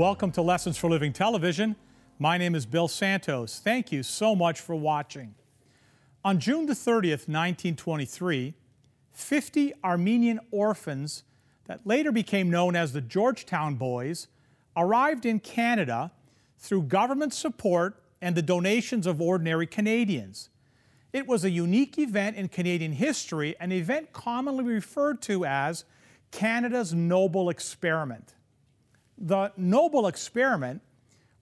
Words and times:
Welcome 0.00 0.32
to 0.32 0.40
Lessons 0.40 0.78
for 0.78 0.88
Living 0.88 1.12
Television. 1.12 1.76
My 2.18 2.38
name 2.38 2.54
is 2.54 2.64
Bill 2.64 2.88
Santos. 2.88 3.60
Thank 3.62 3.92
you 3.92 4.02
so 4.02 4.34
much 4.34 4.58
for 4.58 4.74
watching. 4.74 5.34
On 6.24 6.40
June 6.40 6.64
the 6.64 6.72
30th, 6.72 7.28
1923, 7.28 8.54
50 9.12 9.74
Armenian 9.84 10.40
orphans 10.50 11.24
that 11.66 11.86
later 11.86 12.12
became 12.12 12.48
known 12.48 12.76
as 12.76 12.94
the 12.94 13.02
Georgetown 13.02 13.74
Boys 13.74 14.28
arrived 14.74 15.26
in 15.26 15.38
Canada 15.38 16.12
through 16.56 16.84
government 16.84 17.34
support 17.34 18.02
and 18.22 18.34
the 18.34 18.40
donations 18.40 19.06
of 19.06 19.20
ordinary 19.20 19.66
Canadians. 19.66 20.48
It 21.12 21.26
was 21.26 21.44
a 21.44 21.50
unique 21.50 21.98
event 21.98 22.36
in 22.38 22.48
Canadian 22.48 22.92
history, 22.92 23.54
an 23.60 23.70
event 23.70 24.14
commonly 24.14 24.64
referred 24.64 25.20
to 25.24 25.44
as 25.44 25.84
Canada's 26.30 26.94
Noble 26.94 27.50
Experiment. 27.50 28.34
The 29.20 29.52
Noble 29.56 30.06
Experiment 30.06 30.80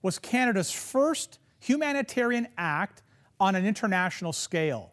was 0.01 0.19
Canada's 0.19 0.71
first 0.71 1.39
humanitarian 1.59 2.47
act 2.57 3.01
on 3.39 3.55
an 3.55 3.65
international 3.65 4.33
scale. 4.33 4.91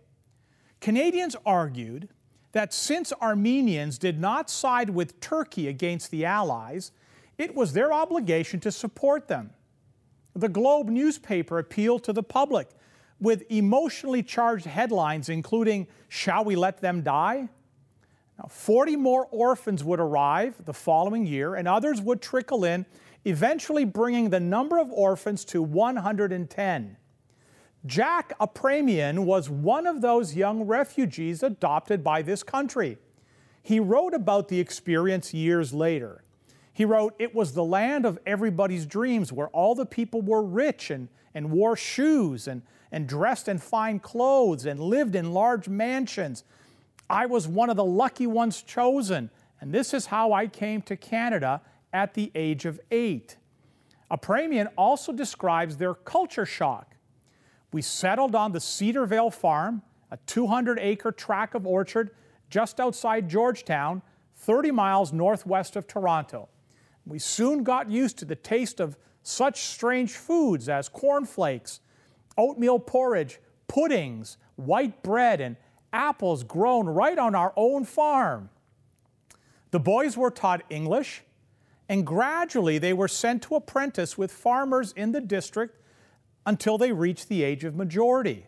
Canadians 0.80 1.34
argued 1.44 2.08
that 2.52 2.72
since 2.72 3.12
Armenians 3.20 3.98
did 3.98 4.20
not 4.20 4.48
side 4.48 4.90
with 4.90 5.20
Turkey 5.20 5.68
against 5.68 6.10
the 6.10 6.24
Allies, 6.24 6.92
it 7.38 7.54
was 7.54 7.72
their 7.72 7.92
obligation 7.92 8.60
to 8.60 8.72
support 8.72 9.28
them. 9.28 9.50
The 10.34 10.48
Globe 10.48 10.88
newspaper 10.88 11.58
appealed 11.58 12.04
to 12.04 12.12
the 12.12 12.22
public 12.22 12.68
with 13.20 13.42
emotionally 13.50 14.22
charged 14.22 14.66
headlines 14.66 15.28
including, 15.28 15.86
Shall 16.08 16.44
we 16.44 16.54
let 16.54 16.80
them 16.80 17.02
die? 17.02 17.48
Now, 18.38 18.48
40 18.48 18.96
more 18.96 19.26
orphans 19.30 19.82
would 19.82 20.00
arrive 20.00 20.64
the 20.64 20.74
following 20.74 21.26
year, 21.26 21.54
and 21.54 21.66
others 21.66 22.00
would 22.00 22.20
trickle 22.20 22.64
in, 22.64 22.84
eventually 23.24 23.84
bringing 23.84 24.30
the 24.30 24.40
number 24.40 24.78
of 24.78 24.92
orphans 24.92 25.44
to 25.46 25.62
110. 25.62 26.96
Jack 27.86 28.32
Apramian 28.40 29.24
was 29.24 29.48
one 29.48 29.86
of 29.86 30.00
those 30.00 30.34
young 30.34 30.64
refugees 30.64 31.42
adopted 31.42 32.02
by 32.02 32.20
this 32.20 32.42
country. 32.42 32.98
He 33.62 33.80
wrote 33.80 34.12
about 34.12 34.48
the 34.48 34.60
experience 34.60 35.32
years 35.32 35.72
later. 35.72 36.22
He 36.72 36.84
wrote, 36.84 37.14
It 37.18 37.34
was 37.34 37.52
the 37.52 37.64
land 37.64 38.04
of 38.04 38.18
everybody's 38.26 38.86
dreams 38.86 39.32
where 39.32 39.48
all 39.48 39.74
the 39.74 39.86
people 39.86 40.20
were 40.20 40.42
rich 40.42 40.90
and, 40.90 41.08
and 41.34 41.50
wore 41.50 41.76
shoes 41.76 42.46
and, 42.46 42.62
and 42.92 43.08
dressed 43.08 43.48
in 43.48 43.58
fine 43.58 43.98
clothes 43.98 44.66
and 44.66 44.78
lived 44.78 45.16
in 45.16 45.32
large 45.32 45.68
mansions 45.68 46.44
I 47.08 47.26
was 47.26 47.46
one 47.46 47.70
of 47.70 47.76
the 47.76 47.84
lucky 47.84 48.26
ones 48.26 48.62
chosen, 48.62 49.30
and 49.60 49.72
this 49.72 49.94
is 49.94 50.06
how 50.06 50.32
I 50.32 50.46
came 50.46 50.82
to 50.82 50.96
Canada 50.96 51.62
at 51.92 52.14
the 52.14 52.30
age 52.34 52.64
of 52.64 52.80
eight. 52.90 53.36
Apramian 54.10 54.68
also 54.76 55.12
describes 55.12 55.76
their 55.76 55.94
culture 55.94 56.46
shock. 56.46 56.96
We 57.72 57.82
settled 57.82 58.34
on 58.34 58.52
the 58.52 58.60
Cedarvale 58.60 59.32
Farm, 59.32 59.82
a 60.10 60.16
200 60.26 60.78
acre 60.78 61.12
tract 61.12 61.54
of 61.54 61.66
orchard 61.66 62.10
just 62.48 62.78
outside 62.80 63.28
Georgetown, 63.28 64.02
30 64.36 64.70
miles 64.70 65.12
northwest 65.12 65.76
of 65.76 65.86
Toronto. 65.86 66.48
We 67.04 67.18
soon 67.18 67.64
got 67.64 67.90
used 67.90 68.18
to 68.18 68.24
the 68.24 68.36
taste 68.36 68.80
of 68.80 68.96
such 69.22 69.62
strange 69.62 70.12
foods 70.12 70.68
as 70.68 70.88
cornflakes, 70.88 71.80
oatmeal 72.38 72.78
porridge, 72.78 73.40
puddings, 73.66 74.38
white 74.56 75.02
bread, 75.02 75.40
and 75.40 75.56
apples 75.96 76.44
grown 76.44 76.86
right 76.86 77.18
on 77.18 77.34
our 77.34 77.54
own 77.56 77.84
farm. 77.84 78.50
The 79.70 79.80
boys 79.80 80.16
were 80.16 80.30
taught 80.30 80.62
English, 80.68 81.22
and 81.88 82.06
gradually 82.06 82.76
they 82.78 82.92
were 82.92 83.08
sent 83.08 83.42
to 83.44 83.56
apprentice 83.56 84.18
with 84.18 84.30
farmers 84.30 84.92
in 84.92 85.12
the 85.12 85.20
district 85.22 85.80
until 86.44 86.76
they 86.76 86.92
reached 86.92 87.28
the 87.28 87.42
age 87.42 87.64
of 87.64 87.74
majority. 87.74 88.46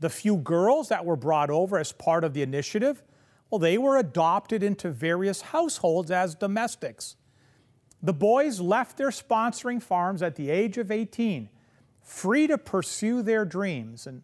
The 0.00 0.10
few 0.10 0.36
girls 0.36 0.88
that 0.88 1.04
were 1.04 1.16
brought 1.16 1.48
over 1.48 1.78
as 1.78 1.92
part 1.92 2.24
of 2.24 2.34
the 2.34 2.42
initiative, 2.42 3.02
well, 3.48 3.60
they 3.60 3.78
were 3.78 3.96
adopted 3.96 4.62
into 4.62 4.90
various 4.90 5.40
households 5.40 6.10
as 6.10 6.34
domestics. 6.34 7.16
The 8.02 8.12
boys 8.12 8.60
left 8.60 8.98
their 8.98 9.10
sponsoring 9.10 9.80
farms 9.80 10.22
at 10.22 10.34
the 10.34 10.50
age 10.50 10.76
of 10.76 10.90
18, 10.90 11.48
free 12.02 12.46
to 12.48 12.58
pursue 12.58 13.22
their 13.22 13.44
dreams. 13.44 14.06
And 14.06 14.22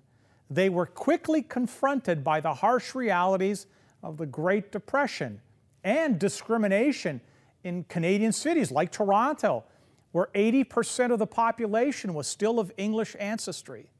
they 0.50 0.68
were 0.68 0.86
quickly 0.86 1.42
confronted 1.42 2.24
by 2.24 2.40
the 2.40 2.54
harsh 2.54 2.94
realities 2.94 3.66
of 4.02 4.16
the 4.16 4.26
Great 4.26 4.72
Depression 4.72 5.40
and 5.84 6.18
discrimination 6.18 7.20
in 7.62 7.84
Canadian 7.84 8.32
cities 8.32 8.72
like 8.72 8.90
Toronto, 8.90 9.64
where 10.12 10.28
80% 10.34 11.12
of 11.12 11.20
the 11.20 11.26
population 11.26 12.14
was 12.14 12.26
still 12.26 12.58
of 12.58 12.72
English 12.76 13.14
ancestry. 13.20 13.90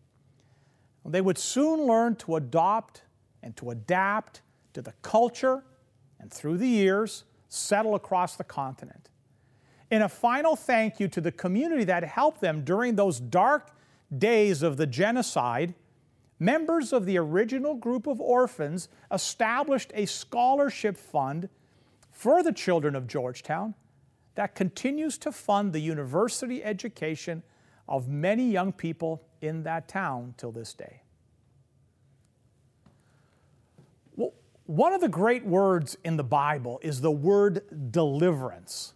They 1.05 1.21
would 1.21 1.39
soon 1.39 1.85
learn 1.85 2.17
to 2.17 2.37
adopt 2.37 3.03
and 3.43 3.57
to 3.57 3.71
adapt 3.71 4.43
to 4.75 4.83
the 4.83 4.93
culture 5.03 5.65
and 6.19 6.31
through 6.31 6.59
the 6.59 6.69
years 6.69 7.25
settle 7.49 7.95
across 7.95 8.37
the 8.37 8.45
continent. 8.45 9.09
In 9.91 10.03
a 10.03 10.09
final 10.09 10.57
thank 10.57 11.01
you 11.01 11.09
to 11.09 11.21
the 11.21 11.33
community 11.33 11.85
that 11.85 12.05
helped 12.05 12.41
them 12.41 12.63
during 12.65 12.97
those 12.97 13.19
dark 13.19 13.75
days 14.17 14.63
of 14.63 14.77
the 14.77 14.87
genocide, 14.87 15.75
members 16.41 16.93
of 16.93 17.07
the 17.07 17.19
original 17.19 17.75
group 17.75 18.07
of 18.09 18.21
orphans 18.21 18.89
established 19.13 19.93
a 19.95 20.07
scholarship 20.07 20.97
fund 20.97 21.49
for 22.11 22.43
the 22.43 22.53
children 22.53 22.97
of 22.97 23.07
Georgetown 23.07 23.75
that 24.35 24.55
continues 24.55 25.19
to 25.19 25.31
fund 25.31 25.73
the 25.73 25.81
university 25.81 26.65
education 26.65 27.43
of 27.89 28.09
many 28.09 28.51
young 28.51 28.73
people 28.73 29.23
in 29.43 29.63
that 29.65 29.87
town 29.87 30.35
till 30.37 30.51
this 30.51 30.73
day. 30.73 31.03
Well, 34.17 34.33
one 34.67 34.93
of 34.93 35.01
the 35.01 35.09
great 35.09 35.45
words 35.45 35.97
in 36.05 36.17
the 36.17 36.25
Bible 36.25 36.81
is 36.83 37.01
the 37.01 37.11
word 37.11 37.91
deliverance. 37.93 38.95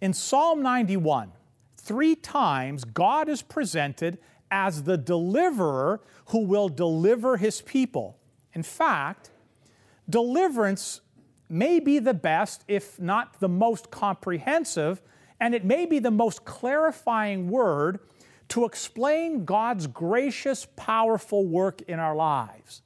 In 0.00 0.14
Psalm 0.14 0.62
91, 0.62 1.32
three 1.76 2.14
times 2.14 2.84
God 2.84 3.28
is 3.28 3.42
presented 3.42 4.18
as 4.50 4.84
the 4.84 4.96
deliverer 4.96 6.00
who 6.26 6.44
will 6.44 6.68
deliver 6.68 7.36
his 7.36 7.60
people. 7.62 8.18
In 8.54 8.62
fact, 8.62 9.30
deliverance 10.08 11.00
may 11.48 11.80
be 11.80 11.98
the 11.98 12.14
best, 12.14 12.64
if 12.68 13.00
not 13.00 13.40
the 13.40 13.48
most 13.48 13.90
comprehensive, 13.90 15.00
and 15.40 15.54
it 15.54 15.64
may 15.64 15.86
be 15.86 15.98
the 15.98 16.10
most 16.10 16.44
clarifying 16.44 17.48
word 17.48 18.00
to 18.48 18.64
explain 18.64 19.44
God's 19.44 19.86
gracious, 19.86 20.66
powerful 20.76 21.46
work 21.46 21.82
in 21.82 21.98
our 21.98 22.16
lives. 22.16 22.82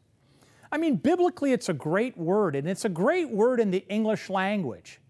I 0.70 0.78
mean, 0.78 0.96
biblically, 0.96 1.52
it's 1.52 1.68
a 1.68 1.74
great 1.74 2.16
word, 2.16 2.56
and 2.56 2.68
it's 2.68 2.84
a 2.84 2.88
great 2.88 3.30
word 3.30 3.60
in 3.60 3.70
the 3.70 3.84
English 3.88 4.30
language. 4.30 5.00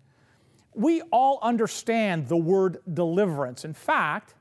We 0.75 1.03
all 1.13 1.39
understand 1.43 2.29
the 2.29 2.37
word 2.37 2.79
deliverance. 2.93 3.65
In 3.65 3.75
fact, 3.75 4.35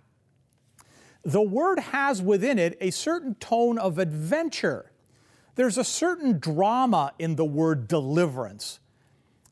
the 1.23 1.41
word 1.41 1.79
has 1.79 2.21
within 2.21 2.57
it 2.57 2.77
a 2.81 2.91
certain 2.91 3.35
tone 3.35 3.77
of 3.77 3.97
adventure. 3.97 4.91
There's 5.55 5.77
a 5.77 5.83
certain 5.83 6.39
drama 6.39 7.13
in 7.19 7.35
the 7.35 7.45
word 7.45 7.87
deliverance. 7.87 8.79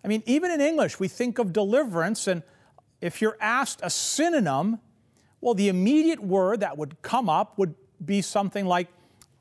I 0.03 0.07
mean, 0.07 0.23
even 0.25 0.51
in 0.51 0.61
English, 0.61 0.99
we 0.99 1.07
think 1.07 1.39
of 1.39 1.53
deliverance, 1.53 2.27
and 2.27 2.41
if 3.01 3.21
you're 3.21 3.37
asked 3.39 3.81
a 3.83 3.89
synonym, 3.89 4.79
well, 5.41 5.53
the 5.53 5.67
immediate 5.67 6.21
word 6.21 6.61
that 6.61 6.77
would 6.77 7.01
come 7.01 7.29
up 7.29 7.57
would 7.57 7.75
be 8.03 8.21
something 8.21 8.65
like 8.65 8.87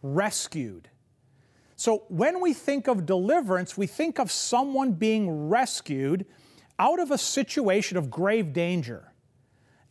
rescued. 0.02 0.88
So 1.76 2.04
when 2.08 2.40
we 2.40 2.54
think 2.54 2.88
of 2.88 3.06
deliverance, 3.06 3.76
we 3.76 3.86
think 3.86 4.18
of 4.18 4.32
someone 4.32 4.92
being 4.92 5.48
rescued 5.48 6.26
out 6.78 6.98
of 6.98 7.10
a 7.10 7.18
situation 7.18 7.96
of 7.96 8.10
grave 8.10 8.52
danger. 8.52 9.07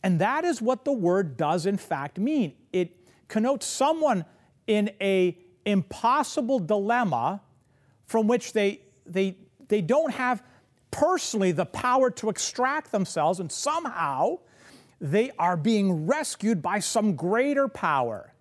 And 0.02 0.20
that 0.20 0.44
is 0.44 0.62
what 0.62 0.84
the 0.84 0.92
word 0.92 1.36
does 1.36 1.66
in 1.66 1.76
fact 1.76 2.18
mean. 2.18 2.54
It 2.72 2.96
connotes 3.28 3.66
someone 3.66 4.24
in 4.66 4.90
a 5.00 5.36
impossible 5.64 6.58
dilemma 6.60 7.42
from 8.06 8.26
which 8.26 8.52
they, 8.52 8.80
they, 9.06 9.36
they 9.68 9.80
don't 9.82 10.12
have 10.12 10.42
personally 10.90 11.52
the 11.52 11.66
power 11.66 12.10
to 12.10 12.30
extract 12.30 12.90
themselves, 12.90 13.40
and 13.40 13.52
somehow 13.52 14.38
they 15.00 15.30
are 15.38 15.56
being 15.56 16.06
rescued 16.06 16.62
by 16.62 16.78
some 16.78 17.14
greater 17.14 17.68
power. 17.68 18.32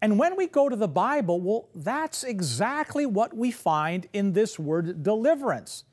And 0.00 0.18
when 0.18 0.36
we 0.36 0.46
go 0.46 0.68
to 0.68 0.76
the 0.76 0.88
Bible, 0.88 1.40
well, 1.40 1.68
that's 1.74 2.22
exactly 2.22 3.04
what 3.04 3.36
we 3.36 3.50
find 3.50 4.06
in 4.12 4.32
this 4.32 4.58
word 4.58 5.02
deliverance. 5.02 5.84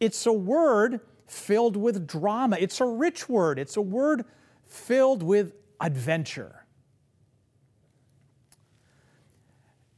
It's 0.00 0.26
a 0.26 0.32
word 0.32 1.00
filled 1.26 1.76
with 1.76 2.06
drama. 2.06 2.56
It's 2.58 2.80
a 2.80 2.86
rich 2.86 3.28
word, 3.28 3.58
it's 3.58 3.76
a 3.76 3.82
word 3.82 4.24
filled 4.64 5.22
with 5.22 5.52
adventure. 5.80 6.64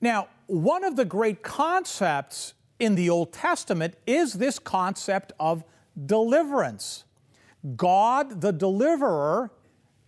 Now, 0.00 0.28
one 0.46 0.84
of 0.84 0.96
the 0.96 1.04
great 1.04 1.42
concepts 1.42 2.54
in 2.78 2.94
the 2.94 3.10
Old 3.10 3.32
Testament 3.32 3.94
is 4.06 4.34
this 4.34 4.58
concept 4.58 5.32
of 5.40 5.64
deliverance. 6.06 7.04
God 7.76 8.40
the 8.40 8.52
deliverer, 8.52 9.50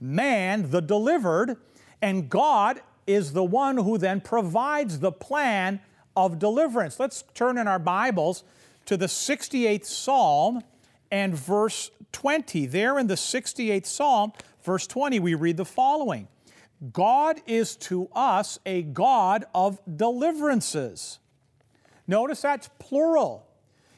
man 0.00 0.70
the 0.70 0.80
delivered, 0.80 1.56
and 2.00 2.28
God 2.28 2.80
is 3.06 3.32
the 3.32 3.44
one 3.44 3.76
who 3.76 3.98
then 3.98 4.20
provides 4.20 5.00
the 5.00 5.10
plan 5.10 5.80
of 6.16 6.38
deliverance. 6.38 7.00
Let's 7.00 7.24
turn 7.34 7.58
in 7.58 7.66
our 7.66 7.78
Bibles 7.78 8.44
to 8.86 8.96
the 8.96 9.06
68th 9.06 9.84
Psalm 9.84 10.62
and 11.10 11.34
verse 11.34 11.90
20. 12.12 12.66
There 12.66 12.98
in 12.98 13.06
the 13.06 13.14
68th 13.14 13.86
Psalm, 13.86 14.32
verse 14.62 14.86
20, 14.86 15.20
we 15.20 15.34
read 15.34 15.56
the 15.56 15.64
following 15.64 16.28
God 16.92 17.40
is 17.46 17.76
to 17.76 18.08
us 18.14 18.58
a 18.64 18.82
God 18.82 19.44
of 19.54 19.78
deliverances. 19.96 21.18
Notice 22.06 22.40
that's 22.40 22.70
plural. 22.78 23.46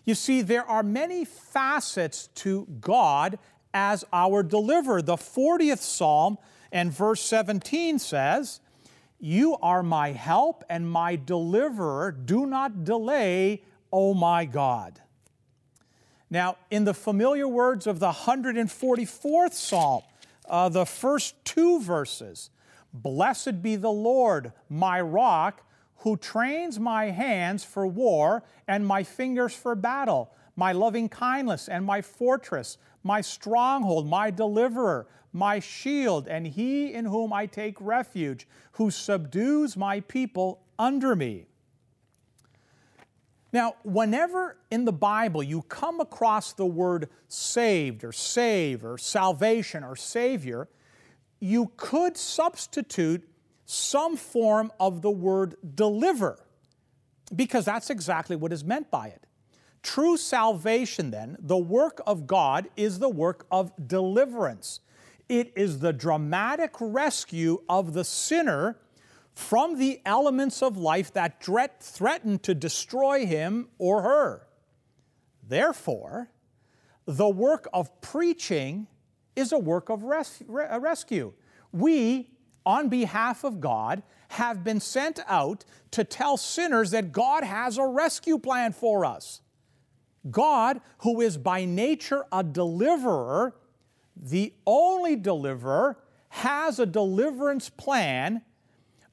You 0.04 0.14
see, 0.14 0.42
there 0.42 0.68
are 0.68 0.82
many 0.82 1.24
facets 1.24 2.28
to 2.36 2.66
God 2.80 3.38
as 3.72 4.04
our 4.12 4.42
deliverer. 4.42 5.00
The 5.00 5.16
40th 5.16 5.78
Psalm 5.78 6.38
and 6.72 6.92
verse 6.92 7.20
17 7.22 7.98
says, 8.00 8.60
You 9.20 9.56
are 9.62 9.84
my 9.84 10.10
help 10.10 10.64
and 10.68 10.90
my 10.90 11.16
deliverer. 11.16 12.10
Do 12.10 12.46
not 12.46 12.84
delay, 12.84 13.62
O 13.92 14.12
my 14.12 14.44
God. 14.44 15.00
Now, 16.32 16.56
in 16.70 16.84
the 16.84 16.94
familiar 16.94 17.46
words 17.46 17.86
of 17.86 17.98
the 17.98 18.10
144th 18.10 19.52
Psalm, 19.52 20.00
uh, 20.48 20.70
the 20.70 20.86
first 20.86 21.34
two 21.44 21.78
verses, 21.78 22.48
Blessed 22.94 23.60
be 23.60 23.76
the 23.76 23.90
Lord, 23.90 24.54
my 24.70 24.98
rock, 24.98 25.62
who 25.98 26.16
trains 26.16 26.80
my 26.80 27.10
hands 27.10 27.64
for 27.64 27.86
war 27.86 28.44
and 28.66 28.86
my 28.86 29.02
fingers 29.02 29.54
for 29.54 29.74
battle, 29.74 30.32
my 30.56 30.72
loving 30.72 31.10
kindness 31.10 31.68
and 31.68 31.84
my 31.84 32.00
fortress, 32.00 32.78
my 33.02 33.20
stronghold, 33.20 34.06
my 34.06 34.30
deliverer, 34.30 35.06
my 35.34 35.58
shield, 35.58 36.28
and 36.28 36.46
he 36.46 36.94
in 36.94 37.04
whom 37.04 37.34
I 37.34 37.44
take 37.44 37.76
refuge, 37.78 38.48
who 38.72 38.90
subdues 38.90 39.76
my 39.76 40.00
people 40.00 40.62
under 40.78 41.14
me. 41.14 41.44
Now, 43.52 43.74
whenever 43.82 44.56
in 44.70 44.86
the 44.86 44.92
Bible 44.92 45.42
you 45.42 45.62
come 45.62 46.00
across 46.00 46.54
the 46.54 46.66
word 46.66 47.10
saved 47.28 48.02
or 48.02 48.12
save 48.12 48.84
or 48.84 48.96
salvation 48.96 49.84
or 49.84 49.94
savior, 49.94 50.68
you 51.38 51.70
could 51.76 52.16
substitute 52.16 53.28
some 53.66 54.16
form 54.16 54.72
of 54.80 55.02
the 55.02 55.10
word 55.10 55.56
deliver 55.74 56.38
because 57.34 57.64
that's 57.64 57.90
exactly 57.90 58.36
what 58.36 58.52
is 58.52 58.64
meant 58.64 58.90
by 58.90 59.08
it. 59.08 59.26
True 59.82 60.16
salvation, 60.16 61.10
then, 61.10 61.36
the 61.40 61.58
work 61.58 62.00
of 62.06 62.26
God, 62.26 62.68
is 62.76 63.00
the 63.00 63.08
work 63.08 63.46
of 63.50 63.72
deliverance. 63.88 64.80
It 65.28 65.52
is 65.56 65.80
the 65.80 65.92
dramatic 65.92 66.72
rescue 66.78 67.62
of 67.68 67.92
the 67.92 68.04
sinner 68.04 68.78
from 69.34 69.78
the 69.78 70.00
elements 70.04 70.62
of 70.62 70.76
life 70.76 71.12
that 71.14 71.42
threaten 71.80 72.38
to 72.40 72.54
destroy 72.54 73.26
him 73.26 73.68
or 73.78 74.02
her. 74.02 74.46
Therefore, 75.46 76.30
the 77.06 77.28
work 77.28 77.68
of 77.72 78.00
preaching 78.00 78.86
is 79.34 79.52
a 79.52 79.58
work 79.58 79.88
of 79.88 80.02
res- 80.02 80.42
rescue. 80.46 81.32
We, 81.72 82.30
on 82.64 82.88
behalf 82.88 83.44
of 83.44 83.60
God, 83.60 84.02
have 84.28 84.62
been 84.62 84.80
sent 84.80 85.20
out 85.26 85.64
to 85.90 86.04
tell 86.04 86.36
sinners 86.36 86.90
that 86.92 87.12
God 87.12 87.44
has 87.44 87.78
a 87.78 87.86
rescue 87.86 88.38
plan 88.38 88.72
for 88.72 89.04
us. 89.04 89.40
God, 90.30 90.80
who 90.98 91.20
is 91.20 91.36
by 91.36 91.64
nature 91.64 92.24
a 92.30 92.44
deliverer, 92.44 93.56
the 94.14 94.52
only 94.66 95.16
deliverer, 95.16 95.98
has 96.28 96.78
a 96.78 96.86
deliverance 96.86 97.68
plan 97.68 98.42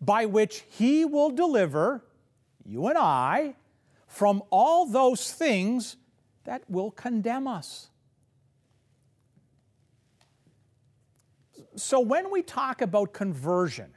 by 0.01 0.25
which 0.25 0.63
He 0.69 1.05
will 1.05 1.29
deliver 1.29 2.03
you 2.65 2.87
and 2.87 2.97
I 2.97 3.55
from 4.07 4.43
all 4.49 4.85
those 4.85 5.31
things 5.31 5.97
that 6.45 6.63
will 6.69 6.91
condemn 6.91 7.47
us. 7.47 7.89
So, 11.75 11.99
when 11.99 12.31
we 12.31 12.41
talk 12.41 12.81
about 12.81 13.13
conversion, 13.13 13.93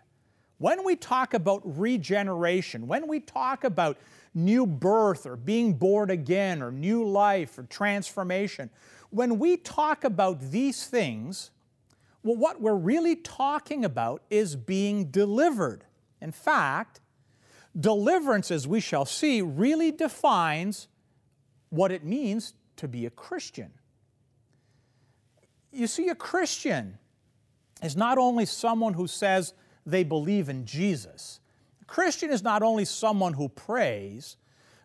when 0.58 0.84
we 0.84 0.94
talk 0.94 1.34
about 1.34 1.62
regeneration, 1.64 2.86
when 2.86 3.08
we 3.08 3.18
talk 3.18 3.64
about 3.64 3.98
new 4.34 4.66
birth 4.66 5.26
or 5.26 5.36
being 5.36 5.74
born 5.74 6.10
again 6.10 6.62
or 6.62 6.70
new 6.70 7.04
life 7.04 7.58
or 7.58 7.64
transformation, 7.64 8.70
when 9.10 9.38
we 9.38 9.56
talk 9.56 10.04
about 10.04 10.40
these 10.40 10.86
things, 10.86 11.50
well, 12.22 12.36
what 12.36 12.60
we're 12.60 12.74
really 12.74 13.16
talking 13.16 13.84
about 13.84 14.22
is 14.30 14.54
being 14.54 15.06
delivered. 15.06 15.84
In 16.22 16.32
fact, 16.32 17.00
deliverance, 17.78 18.50
as 18.50 18.66
we 18.66 18.80
shall 18.80 19.04
see, 19.04 19.42
really 19.42 19.90
defines 19.90 20.88
what 21.70 21.90
it 21.90 22.04
means 22.04 22.54
to 22.76 22.86
be 22.86 23.06
a 23.06 23.10
Christian. 23.10 23.72
You 25.72 25.86
see, 25.86 26.08
a 26.08 26.14
Christian 26.14 26.98
is 27.82 27.96
not 27.96 28.18
only 28.18 28.46
someone 28.46 28.94
who 28.94 29.06
says 29.06 29.54
they 29.84 30.04
believe 30.04 30.48
in 30.48 30.64
Jesus, 30.64 31.40
a 31.80 31.84
Christian 31.86 32.30
is 32.30 32.42
not 32.42 32.62
only 32.62 32.84
someone 32.84 33.32
who 33.32 33.48
prays, 33.48 34.36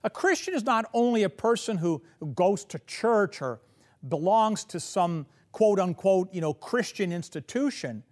a 0.03 0.09
Christian 0.09 0.55
is 0.55 0.63
not 0.63 0.89
only 0.93 1.23
a 1.23 1.29
person 1.29 1.77
who 1.77 2.01
goes 2.33 2.65
to 2.65 2.79
church 2.79 3.41
or 3.41 3.61
belongs 4.07 4.63
to 4.65 4.79
some 4.79 5.27
quote 5.51 5.79
unquote, 5.79 6.33
you 6.33 6.41
know, 6.41 6.53
Christian 6.53 7.11
institution. 7.11 8.03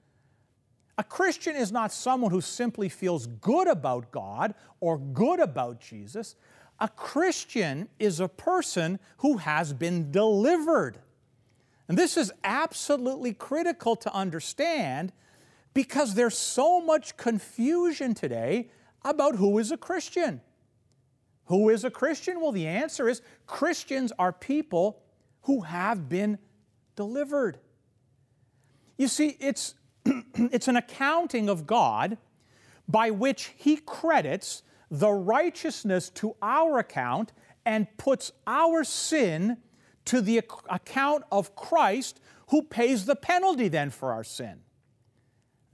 A 0.97 1.03
Christian 1.03 1.55
is 1.55 1.71
not 1.71 1.91
someone 1.91 2.31
who 2.31 2.41
simply 2.41 2.87
feels 2.89 3.27
good 3.27 3.67
about 3.67 4.11
God 4.11 4.55
or 4.79 4.97
good 4.97 5.39
about 5.39 5.81
Jesus. 5.81 6.35
A 6.79 6.87
Christian 6.87 7.89
is 7.99 8.19
a 8.19 8.27
person 8.27 8.99
who 9.17 9.37
has 9.37 9.73
been 9.73 10.11
delivered. 10.11 10.99
And 11.87 11.97
this 11.97 12.17
is 12.17 12.31
absolutely 12.43 13.33
critical 13.33 13.95
to 13.97 14.13
understand 14.13 15.11
because 15.73 16.15
there's 16.15 16.37
so 16.37 16.79
much 16.81 17.17
confusion 17.17 18.13
today 18.13 18.69
about 19.03 19.35
who 19.35 19.59
is 19.59 19.71
a 19.71 19.77
Christian. 19.77 20.41
Who 21.45 21.69
is 21.69 21.83
a 21.83 21.91
Christian? 21.91 22.41
Well, 22.41 22.51
the 22.51 22.67
answer 22.67 23.07
is 23.07 23.21
Christians 23.45 24.11
are 24.17 24.31
people 24.31 25.03
who 25.43 25.61
have 25.61 26.09
been 26.09 26.39
delivered. 26.95 27.59
You 28.97 29.07
see, 29.07 29.37
it's, 29.39 29.75
it's 30.35 30.67
an 30.67 30.75
accounting 30.75 31.49
of 31.49 31.65
God 31.65 32.17
by 32.87 33.11
which 33.11 33.53
He 33.55 33.77
credits 33.77 34.63
the 34.91 35.11
righteousness 35.11 36.09
to 36.11 36.35
our 36.41 36.77
account 36.77 37.31
and 37.65 37.87
puts 37.97 38.31
our 38.45 38.83
sin 38.83 39.57
to 40.05 40.21
the 40.21 40.37
account 40.69 41.23
of 41.31 41.55
Christ 41.55 42.19
who 42.49 42.61
pays 42.61 43.05
the 43.05 43.15
penalty 43.15 43.67
then 43.67 43.89
for 43.89 44.13
our 44.13 44.23
sin. 44.23 44.59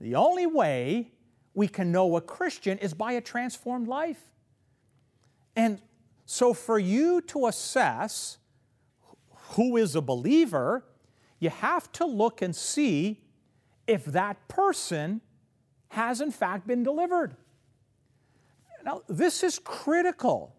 The 0.00 0.14
only 0.14 0.46
way 0.46 1.12
we 1.54 1.68
can 1.68 1.92
know 1.92 2.16
a 2.16 2.20
Christian 2.20 2.78
is 2.78 2.94
by 2.94 3.12
a 3.12 3.20
transformed 3.20 3.88
life. 3.88 4.30
And 5.54 5.80
so, 6.24 6.54
for 6.54 6.78
you 6.78 7.20
to 7.22 7.46
assess 7.46 8.38
who 9.50 9.76
is 9.76 9.94
a 9.94 10.00
believer, 10.00 10.84
you 11.38 11.50
have 11.50 11.92
to 11.92 12.06
look 12.06 12.40
and 12.40 12.56
see 12.56 13.21
if 13.86 14.04
that 14.06 14.48
person 14.48 15.20
has 15.88 16.20
in 16.20 16.30
fact 16.30 16.66
been 16.66 16.82
delivered. 16.82 17.36
Now, 18.84 19.02
this 19.08 19.42
is 19.42 19.58
critical 19.58 20.54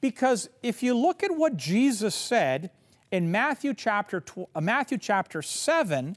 because 0.00 0.48
if 0.62 0.82
you 0.82 0.94
look 0.94 1.22
at 1.22 1.36
what 1.36 1.56
Jesus 1.56 2.14
said 2.14 2.70
in 3.10 3.30
Matthew 3.30 3.74
chapter, 3.74 4.22
uh, 4.54 4.60
Matthew 4.60 4.98
chapter 4.98 5.42
7, 5.42 6.16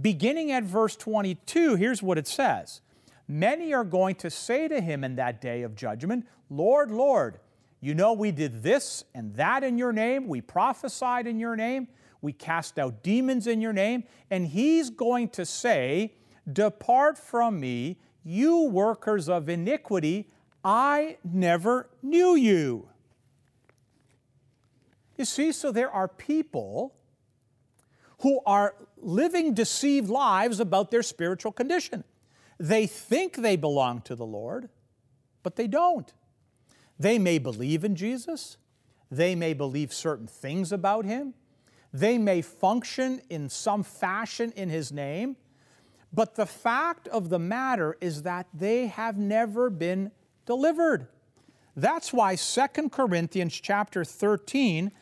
beginning 0.00 0.52
at 0.52 0.64
verse 0.64 0.96
22, 0.96 1.76
here's 1.76 2.02
what 2.02 2.18
it 2.18 2.26
says 2.26 2.80
Many 3.28 3.72
are 3.72 3.84
going 3.84 4.14
to 4.16 4.30
say 4.30 4.68
to 4.68 4.80
him 4.80 5.04
in 5.04 5.16
that 5.16 5.40
day 5.40 5.62
of 5.62 5.74
judgment, 5.74 6.26
Lord, 6.50 6.90
Lord, 6.90 7.38
you 7.80 7.94
know 7.94 8.12
we 8.12 8.30
did 8.30 8.62
this 8.62 9.04
and 9.14 9.34
that 9.34 9.64
in 9.64 9.78
your 9.78 9.92
name, 9.92 10.28
we 10.28 10.40
prophesied 10.40 11.26
in 11.26 11.38
your 11.38 11.56
name, 11.56 11.88
we 12.22 12.32
cast 12.32 12.78
out 12.78 13.02
demons 13.02 13.46
in 13.46 13.60
your 13.60 13.72
name. 13.72 14.04
And 14.30 14.46
he's 14.46 14.88
going 14.88 15.28
to 15.30 15.44
say, 15.44 16.14
Depart 16.50 17.18
from 17.18 17.60
me, 17.60 17.98
you 18.24 18.64
workers 18.64 19.28
of 19.28 19.48
iniquity, 19.48 20.30
I 20.64 21.18
never 21.24 21.90
knew 22.02 22.34
you. 22.34 22.88
You 25.18 25.24
see, 25.24 25.52
so 25.52 25.70
there 25.70 25.90
are 25.90 26.08
people 26.08 26.94
who 28.20 28.40
are 28.46 28.74
living 28.96 29.52
deceived 29.52 30.08
lives 30.08 30.60
about 30.60 30.90
their 30.90 31.02
spiritual 31.02 31.52
condition. 31.52 32.04
They 32.58 32.86
think 32.86 33.36
they 33.36 33.56
belong 33.56 34.02
to 34.02 34.14
the 34.14 34.26
Lord, 34.26 34.68
but 35.42 35.56
they 35.56 35.66
don't. 35.66 36.12
They 36.98 37.18
may 37.18 37.38
believe 37.38 37.84
in 37.84 37.96
Jesus, 37.96 38.56
they 39.10 39.34
may 39.34 39.52
believe 39.52 39.92
certain 39.92 40.28
things 40.28 40.70
about 40.70 41.04
Him, 41.04 41.34
They 41.92 42.18
may 42.18 42.42
function 42.42 43.20
in 43.28 43.48
some 43.48 43.82
fashion 43.82 44.52
in 44.56 44.68
His 44.68 44.92
name, 44.92 45.36
but 46.12 46.34
the 46.34 46.46
fact 46.46 47.08
of 47.08 47.28
the 47.28 47.38
matter 47.38 47.96
is 48.00 48.22
that 48.22 48.46
they 48.54 48.86
have 48.86 49.18
never 49.18 49.70
been 49.70 50.10
delivered. 50.46 51.08
That's 51.76 52.12
why 52.12 52.36
2 52.36 52.90
Corinthians 52.90 53.54
chapter 53.54 54.04
13 54.04 54.92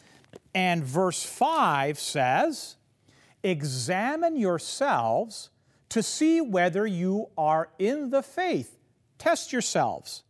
and 0.54 0.85
verse 0.85 1.25
5 1.25 1.99
says, 1.99 2.76
Examine 3.42 4.37
yourselves 4.37 5.50
to 5.88 6.02
see 6.02 6.40
whether 6.40 6.87
you 6.87 7.30
are 7.37 7.70
in 7.78 8.11
the 8.11 8.23
faith. 8.23 8.78
Test 9.18 9.52
yourselves. 9.52 10.23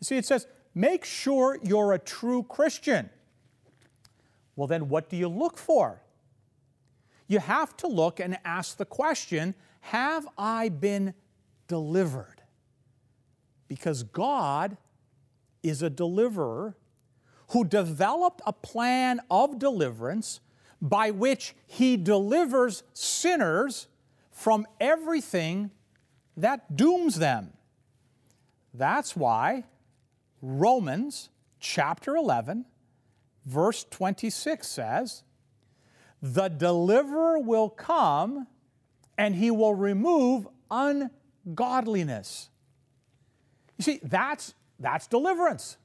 You 0.00 0.04
see, 0.04 0.16
it 0.16 0.26
says, 0.26 0.46
make 0.74 1.04
sure 1.04 1.58
you're 1.62 1.92
a 1.92 1.98
true 1.98 2.42
Christian. 2.42 3.10
Well, 4.56 4.66
then 4.66 4.88
what 4.88 5.08
do 5.08 5.16
you 5.16 5.28
look 5.28 5.58
for? 5.58 6.02
You 7.28 7.38
have 7.38 7.76
to 7.78 7.86
look 7.86 8.18
and 8.20 8.38
ask 8.44 8.76
the 8.76 8.84
question 8.84 9.54
Have 9.80 10.26
I 10.36 10.70
been 10.70 11.14
delivered? 11.68 12.42
Because 13.68 14.02
God 14.02 14.76
is 15.62 15.82
a 15.82 15.90
deliverer 15.90 16.76
who 17.48 17.64
developed 17.64 18.40
a 18.46 18.52
plan 18.52 19.20
of 19.30 19.58
deliverance 19.58 20.40
by 20.80 21.10
which 21.10 21.54
he 21.66 21.96
delivers 21.96 22.82
sinners 22.92 23.88
from 24.30 24.66
everything 24.80 25.70
that 26.36 26.76
dooms 26.76 27.16
them. 27.16 27.52
That's 28.74 29.16
why 29.16 29.64
Romans 30.42 31.30
chapter 31.60 32.14
11, 32.14 32.66
verse 33.46 33.84
26 33.90 34.66
says, 34.66 35.22
The 36.20 36.48
deliverer 36.48 37.38
will 37.38 37.70
come 37.70 38.46
and 39.16 39.34
he 39.34 39.50
will 39.50 39.74
remove 39.74 40.46
ungodliness. 40.70 42.50
You 43.78 43.84
see, 43.84 44.00
that's, 44.02 44.54
that's 44.78 45.06
deliverance. 45.06 45.78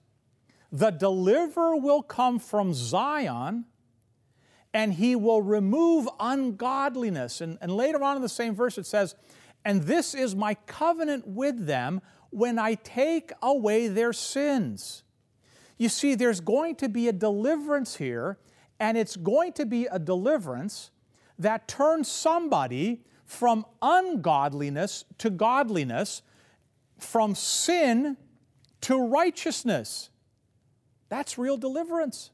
The 0.71 0.89
deliverer 0.89 1.75
will 1.75 2.01
come 2.01 2.39
from 2.39 2.73
Zion 2.73 3.65
and 4.73 4.93
he 4.93 5.15
will 5.15 5.41
remove 5.41 6.07
ungodliness. 6.19 7.41
And, 7.41 7.57
and 7.61 7.71
later 7.71 8.01
on 8.03 8.15
in 8.15 8.21
the 8.21 8.29
same 8.29 8.55
verse 8.55 8.77
it 8.77 8.85
says, 8.85 9.15
And 9.65 9.83
this 9.83 10.15
is 10.15 10.35
my 10.35 10.55
covenant 10.65 11.27
with 11.27 11.65
them 11.65 12.01
when 12.29 12.57
I 12.57 12.75
take 12.75 13.31
away 13.41 13.89
their 13.89 14.13
sins. 14.13 15.03
You 15.81 15.89
see, 15.89 16.13
there's 16.13 16.41
going 16.41 16.75
to 16.75 16.89
be 16.89 17.07
a 17.07 17.11
deliverance 17.11 17.95
here, 17.95 18.37
and 18.79 18.95
it's 18.95 19.15
going 19.15 19.53
to 19.53 19.65
be 19.65 19.87
a 19.87 19.97
deliverance 19.97 20.91
that 21.39 21.67
turns 21.67 22.07
somebody 22.07 23.01
from 23.25 23.65
ungodliness 23.81 25.05
to 25.17 25.31
godliness, 25.31 26.21
from 26.99 27.33
sin 27.33 28.15
to 28.81 29.07
righteousness. 29.07 30.11
That's 31.09 31.39
real 31.39 31.57
deliverance. 31.57 32.29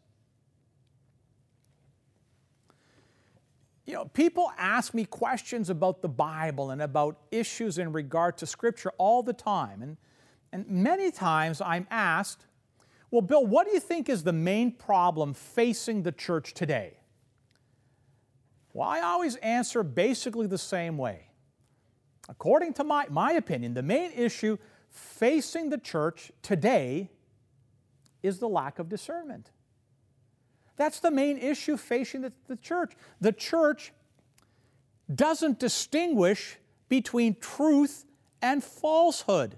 You 3.86 3.94
know, 3.94 4.06
people 4.08 4.52
ask 4.58 4.94
me 4.94 5.06
questions 5.06 5.70
about 5.70 6.02
the 6.02 6.10
Bible 6.10 6.72
and 6.72 6.82
about 6.82 7.22
issues 7.32 7.78
in 7.78 7.94
regard 7.94 8.38
to 8.40 8.46
Scripture 8.46 8.92
all 8.98 9.24
the 9.24 9.32
time. 9.32 9.82
And, 9.82 9.96
and 10.52 10.70
many 10.70 11.12
times 11.12 11.62
I'm 11.62 11.88
asked, 11.90 12.46
well, 13.10 13.22
Bill, 13.22 13.46
what 13.46 13.68
do 13.68 13.74
you 13.74 13.80
think 13.80 14.10
is 14.10 14.24
the 14.24 14.34
main 14.34 14.72
problem 14.72 15.34
facing 15.34 16.04
the 16.04 16.12
church 16.12 16.54
today? 16.54 16.98
Well, 18.74 18.88
I 18.88 19.02
always 19.02 19.38
answer 19.38 19.82
basically 19.82 20.48
the 20.48 20.58
same 20.58 20.98
way. 20.98 21.28
According 22.30 22.74
to 22.74 22.84
my, 22.84 23.08
my 23.10 23.32
opinion, 23.32 23.74
the 23.74 23.82
main 23.82 24.12
issue 24.12 24.58
facing 24.90 25.70
the 25.70 25.78
church 25.78 26.32
today 26.42 27.10
is 28.22 28.40
the 28.40 28.50
lack 28.50 28.80
of 28.80 28.90
discernment. 28.90 29.52
That's 30.76 31.00
the 31.00 31.12
main 31.12 31.38
issue 31.38 31.78
facing 31.78 32.22
the, 32.22 32.34
the 32.48 32.58
church. 32.58 32.94
The 33.22 33.32
church 33.32 33.94
doesn't 35.14 35.60
distinguish 35.60 36.58
between 36.90 37.38
truth 37.40 38.06
and 38.42 38.64
falsehood. 38.64 39.58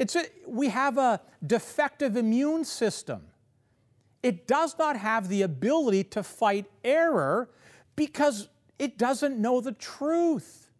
It's 0.00 0.16
a, 0.16 0.24
we 0.46 0.70
have 0.70 0.96
a 0.96 1.20
defective 1.46 2.16
immune 2.16 2.64
system. 2.64 3.20
It 4.22 4.46
does 4.46 4.74
not 4.78 4.96
have 4.96 5.28
the 5.28 5.42
ability 5.42 6.04
to 6.04 6.22
fight 6.22 6.64
error 6.82 7.50
because 7.96 8.48
it 8.78 8.96
doesn't 8.96 9.36
know 9.36 9.60
the 9.60 9.72
truth. 9.72 10.70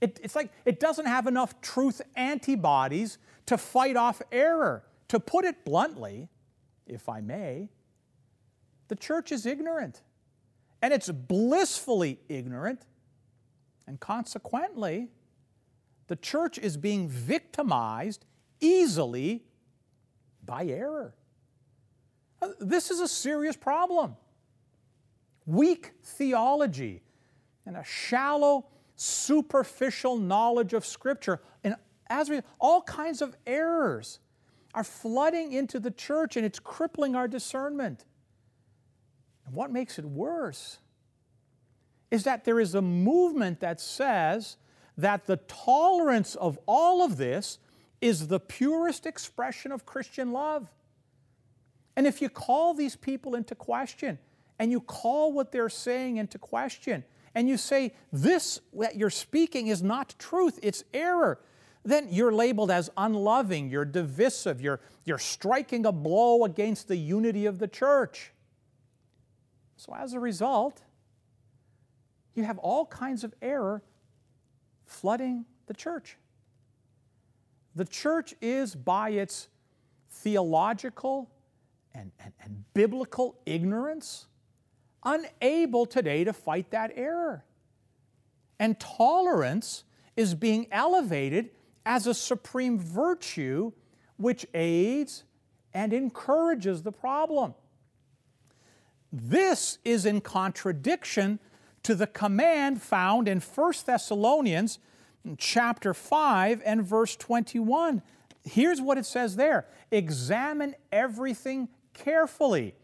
It, 0.00 0.18
it's 0.22 0.34
like 0.34 0.52
it 0.64 0.80
doesn't 0.80 1.04
have 1.04 1.26
enough 1.26 1.60
truth 1.60 2.00
antibodies 2.16 3.18
to 3.44 3.58
fight 3.58 3.94
off 3.94 4.22
error. 4.32 4.84
To 5.08 5.20
put 5.20 5.44
it 5.44 5.62
bluntly, 5.66 6.30
if 6.86 7.10
I 7.10 7.20
may, 7.20 7.68
the 8.88 8.96
church 8.96 9.32
is 9.32 9.44
ignorant. 9.44 10.00
And 10.80 10.94
it's 10.94 11.10
blissfully 11.10 12.20
ignorant. 12.30 12.86
And 13.86 14.00
consequently, 14.00 15.08
the 16.06 16.16
church 16.16 16.56
is 16.56 16.78
being 16.78 17.06
victimized 17.06 18.24
easily 18.60 19.44
by 20.44 20.64
error. 20.66 21.14
Uh, 22.40 22.48
this 22.60 22.90
is 22.90 23.00
a 23.00 23.08
serious 23.08 23.56
problem. 23.56 24.16
Weak 25.44 25.92
theology 26.02 27.02
and 27.64 27.76
a 27.76 27.84
shallow, 27.84 28.66
superficial 28.94 30.16
knowledge 30.16 30.72
of 30.72 30.84
Scripture, 30.84 31.40
and 31.64 31.76
as 32.08 32.30
we, 32.30 32.40
all 32.60 32.82
kinds 32.82 33.22
of 33.22 33.36
errors 33.46 34.20
are 34.74 34.84
flooding 34.84 35.52
into 35.52 35.80
the 35.80 35.90
church 35.90 36.36
and 36.36 36.44
it's 36.44 36.58
crippling 36.58 37.16
our 37.16 37.26
discernment. 37.26 38.04
And 39.46 39.54
what 39.54 39.70
makes 39.70 39.98
it 39.98 40.04
worse 40.04 40.78
is 42.10 42.24
that 42.24 42.44
there 42.44 42.60
is 42.60 42.74
a 42.74 42.82
movement 42.82 43.60
that 43.60 43.80
says 43.80 44.56
that 44.98 45.26
the 45.26 45.36
tolerance 45.36 46.34
of 46.34 46.58
all 46.66 47.02
of 47.02 47.16
this 47.16 47.58
is 48.00 48.28
the 48.28 48.40
purest 48.40 49.06
expression 49.06 49.72
of 49.72 49.86
Christian 49.86 50.32
love. 50.32 50.68
And 51.96 52.06
if 52.06 52.20
you 52.20 52.28
call 52.28 52.74
these 52.74 52.96
people 52.96 53.34
into 53.34 53.54
question 53.54 54.18
and 54.58 54.70
you 54.70 54.80
call 54.80 55.32
what 55.32 55.52
they're 55.52 55.68
saying 55.68 56.18
into 56.18 56.38
question 56.38 57.04
and 57.34 57.48
you 57.48 57.56
say, 57.56 57.94
this 58.12 58.60
that 58.74 58.96
you're 58.96 59.10
speaking 59.10 59.68
is 59.68 59.82
not 59.82 60.14
truth, 60.18 60.58
it's 60.62 60.84
error, 60.92 61.40
then 61.84 62.08
you're 62.10 62.32
labeled 62.32 62.70
as 62.70 62.90
unloving, 62.96 63.70
you're 63.70 63.84
divisive, 63.84 64.60
you're, 64.60 64.80
you're 65.04 65.18
striking 65.18 65.86
a 65.86 65.92
blow 65.92 66.44
against 66.44 66.88
the 66.88 66.96
unity 66.96 67.46
of 67.46 67.58
the 67.58 67.68
church. 67.68 68.32
So 69.76 69.94
as 69.94 70.12
a 70.12 70.20
result, 70.20 70.82
you 72.34 72.42
have 72.42 72.58
all 72.58 72.86
kinds 72.86 73.24
of 73.24 73.34
error 73.40 73.82
flooding 74.84 75.44
the 75.66 75.74
church. 75.74 76.16
The 77.76 77.84
church 77.84 78.34
is, 78.40 78.74
by 78.74 79.10
its 79.10 79.48
theological 80.10 81.30
and, 81.94 82.10
and, 82.18 82.32
and, 82.42 82.64
biblical 82.72 83.38
ignorance, 83.44 84.26
unable 85.04 85.84
today 85.84 86.24
to 86.24 86.32
fight 86.32 86.70
that 86.70 86.92
error. 86.94 87.44
And 88.58 88.80
tolerance 88.80 89.84
is 90.16 90.34
being 90.34 90.66
elevated 90.72 91.50
as 91.84 92.06
a 92.06 92.14
supreme 92.14 92.78
virtue 92.78 93.72
which 94.16 94.46
aids 94.54 95.24
and 95.74 95.92
encourages 95.92 96.82
the 96.82 96.92
problem. 96.92 97.54
This 99.12 99.78
is 99.84 100.06
in 100.06 100.22
contradiction 100.22 101.38
to 101.82 101.94
the 101.94 102.06
command 102.06 102.80
found 102.80 103.28
in 103.28 103.40
1 103.40 103.72
Thessalonians 103.84 104.78
chapter 105.38 105.92
5 105.92 106.62
and 106.64 106.84
verse 106.84 107.16
21. 107.16 108.02
Here's 108.44 108.80
what 108.80 108.98
it 108.98 109.06
says 109.06 109.36
there 109.36 109.66
Examine 109.90 110.74
everything 110.92 111.68
carefully, 111.94 112.74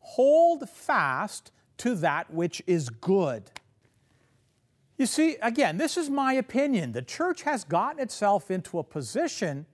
hold 0.00 0.68
fast 0.68 1.52
to 1.78 1.94
that 1.96 2.32
which 2.32 2.62
is 2.66 2.88
good. 2.88 3.50
You 4.96 5.06
see, 5.06 5.36
again, 5.40 5.78
this 5.78 5.96
is 5.96 6.10
my 6.10 6.34
opinion. 6.34 6.92
The 6.92 7.02
church 7.02 7.42
has 7.42 7.64
gotten 7.64 8.02
itself 8.02 8.50
into 8.50 8.78
a 8.78 8.84
position 8.84 9.64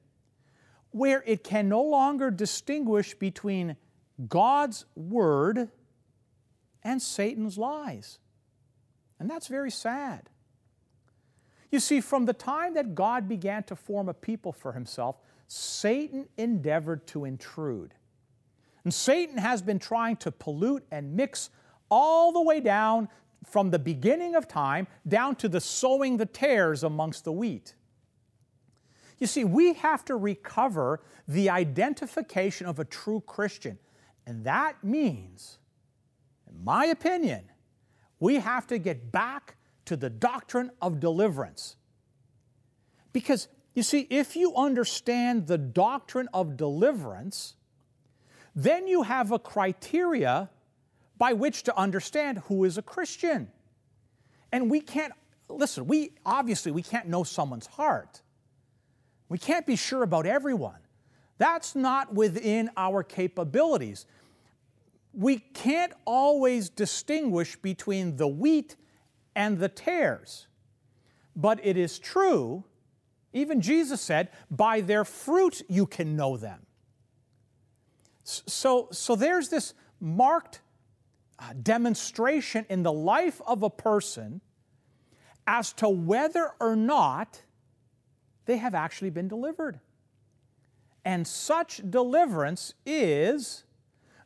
where 0.90 1.22
it 1.26 1.42
can 1.42 1.68
no 1.68 1.82
longer 1.82 2.30
distinguish 2.30 3.14
between 3.14 3.76
God's 4.28 4.84
Word 4.94 5.68
and 6.82 7.02
Satan's 7.02 7.58
lies. 7.58 8.18
And 9.18 9.28
that's 9.28 9.48
very 9.48 9.70
sad. 9.70 10.30
You 11.70 11.80
see, 11.80 12.00
from 12.00 12.24
the 12.24 12.32
time 12.32 12.74
that 12.74 12.94
God 12.94 13.28
began 13.28 13.62
to 13.64 13.76
form 13.76 14.08
a 14.08 14.14
people 14.14 14.52
for 14.52 14.72
himself, 14.72 15.16
Satan 15.48 16.28
endeavored 16.36 17.06
to 17.08 17.24
intrude. 17.24 17.94
And 18.84 18.94
Satan 18.94 19.38
has 19.38 19.62
been 19.62 19.78
trying 19.78 20.16
to 20.18 20.30
pollute 20.30 20.84
and 20.90 21.14
mix 21.14 21.50
all 21.90 22.32
the 22.32 22.40
way 22.40 22.60
down 22.60 23.08
from 23.44 23.70
the 23.70 23.78
beginning 23.78 24.34
of 24.34 24.48
time 24.48 24.86
down 25.06 25.36
to 25.36 25.48
the 25.48 25.60
sowing 25.60 26.16
the 26.16 26.26
tares 26.26 26.82
amongst 26.82 27.24
the 27.24 27.32
wheat. 27.32 27.74
You 29.18 29.26
see, 29.26 29.44
we 29.44 29.74
have 29.74 30.04
to 30.06 30.16
recover 30.16 31.00
the 31.26 31.50
identification 31.50 32.66
of 32.66 32.78
a 32.78 32.84
true 32.84 33.22
Christian. 33.26 33.78
And 34.26 34.44
that 34.44 34.82
means, 34.84 35.58
in 36.48 36.62
my 36.62 36.86
opinion, 36.86 37.44
we 38.20 38.36
have 38.36 38.66
to 38.68 38.78
get 38.78 39.10
back 39.12 39.55
to 39.86 39.96
the 39.96 40.10
doctrine 40.10 40.70
of 40.80 41.00
deliverance. 41.00 41.76
Because, 43.12 43.48
you 43.74 43.82
see, 43.82 44.06
if 44.10 44.36
you 44.36 44.54
understand 44.54 45.46
the 45.46 45.58
doctrine 45.58 46.28
of 46.34 46.56
deliverance, 46.56 47.54
then 48.54 48.86
you 48.86 49.02
have 49.02 49.32
a 49.32 49.38
criteria 49.38 50.50
by 51.18 51.32
which 51.32 51.62
to 51.64 51.76
understand 51.76 52.38
who 52.46 52.64
is 52.64 52.76
a 52.78 52.82
Christian. 52.82 53.48
And 54.52 54.70
we 54.70 54.80
can't, 54.80 55.12
listen, 55.48 55.86
we 55.86 56.12
obviously 56.24 56.72
we 56.72 56.82
can't 56.82 57.08
know 57.08 57.24
someone's 57.24 57.66
heart. 57.66 58.22
We 59.28 59.38
can't 59.38 59.66
be 59.66 59.76
sure 59.76 60.02
about 60.02 60.26
everyone. 60.26 60.78
That's 61.38 61.74
not 61.74 62.14
within 62.14 62.70
our 62.76 63.02
capabilities. 63.02 64.06
We 65.12 65.38
can't 65.38 65.92
always 66.04 66.68
distinguish 66.68 67.56
between 67.56 68.16
the 68.16 68.28
wheat 68.28 68.76
and 69.36 69.58
the 69.58 69.68
tares. 69.68 70.48
But 71.36 71.60
it 71.62 71.76
is 71.76 71.98
true, 71.98 72.64
even 73.32 73.60
Jesus 73.60 74.00
said, 74.00 74.30
by 74.50 74.80
their 74.80 75.04
fruit 75.04 75.62
you 75.68 75.86
can 75.86 76.16
know 76.16 76.36
them. 76.36 76.66
So, 78.24 78.88
so 78.90 79.14
there's 79.14 79.50
this 79.50 79.74
marked 80.00 80.62
uh, 81.38 81.52
demonstration 81.62 82.64
in 82.68 82.82
the 82.82 82.92
life 82.92 83.40
of 83.46 83.62
a 83.62 83.70
person 83.70 84.40
as 85.46 85.72
to 85.74 85.88
whether 85.88 86.52
or 86.58 86.74
not 86.74 87.42
they 88.46 88.56
have 88.56 88.74
actually 88.74 89.10
been 89.10 89.28
delivered. 89.28 89.78
And 91.04 91.26
such 91.26 91.82
deliverance 91.88 92.74
is 92.84 93.64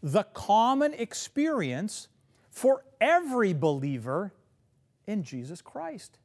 the 0.02 0.22
common 0.22 0.94
experience 0.94 2.08
for 2.50 2.84
every 3.00 3.52
believer 3.52 4.32
in 5.10 5.24
Jesus 5.24 5.60
Christ. 5.60 6.18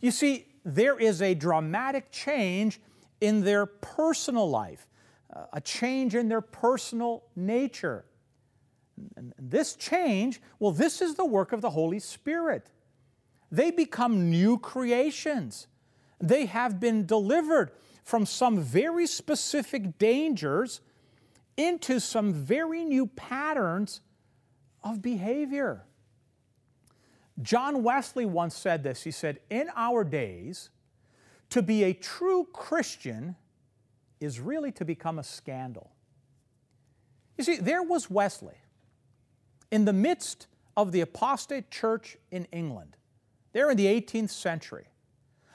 You 0.00 0.10
see, 0.10 0.46
there 0.64 0.98
is 0.98 1.22
a 1.22 1.34
dramatic 1.34 2.10
change 2.10 2.80
in 3.20 3.42
their 3.42 3.66
personal 3.66 4.50
life, 4.50 4.88
uh, 5.34 5.44
a 5.52 5.60
change 5.60 6.14
in 6.14 6.28
their 6.28 6.40
personal 6.40 7.22
nature. 7.36 8.04
And 9.16 9.32
this 9.38 9.76
change, 9.76 10.40
well, 10.58 10.72
this 10.72 11.00
is 11.00 11.14
the 11.14 11.24
work 11.24 11.52
of 11.52 11.60
the 11.60 11.70
Holy 11.70 12.00
Spirit. 12.00 12.70
They 13.52 13.70
become 13.70 14.28
new 14.28 14.58
creations. 14.58 15.66
They 16.18 16.46
have 16.46 16.80
been 16.80 17.06
delivered 17.06 17.70
from 18.02 18.26
some 18.26 18.60
very 18.60 19.06
specific 19.06 19.98
dangers 19.98 20.80
into 21.56 22.00
some 22.00 22.32
very 22.32 22.84
new 22.84 23.06
patterns 23.06 24.00
of 24.82 25.00
behavior. 25.00 25.84
John 27.42 27.82
Wesley 27.82 28.26
once 28.26 28.54
said 28.54 28.82
this. 28.82 29.02
He 29.02 29.10
said, 29.10 29.40
In 29.50 29.68
our 29.74 30.04
days, 30.04 30.70
to 31.50 31.62
be 31.62 31.84
a 31.84 31.92
true 31.92 32.46
Christian 32.52 33.36
is 34.20 34.40
really 34.40 34.72
to 34.72 34.84
become 34.84 35.18
a 35.18 35.24
scandal. 35.24 35.90
You 37.38 37.44
see, 37.44 37.56
there 37.56 37.82
was 37.82 38.10
Wesley 38.10 38.56
in 39.70 39.84
the 39.84 39.92
midst 39.92 40.46
of 40.76 40.92
the 40.92 41.00
apostate 41.00 41.70
church 41.70 42.16
in 42.30 42.46
England, 42.52 42.96
there 43.52 43.70
in 43.70 43.76
the 43.76 43.86
18th 43.86 44.30
century 44.30 44.86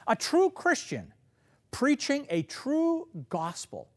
a 0.06 0.16
true 0.16 0.50
Christian 0.50 1.12
preaching 1.70 2.26
a 2.30 2.42
true 2.42 3.08
gospel 3.28 3.88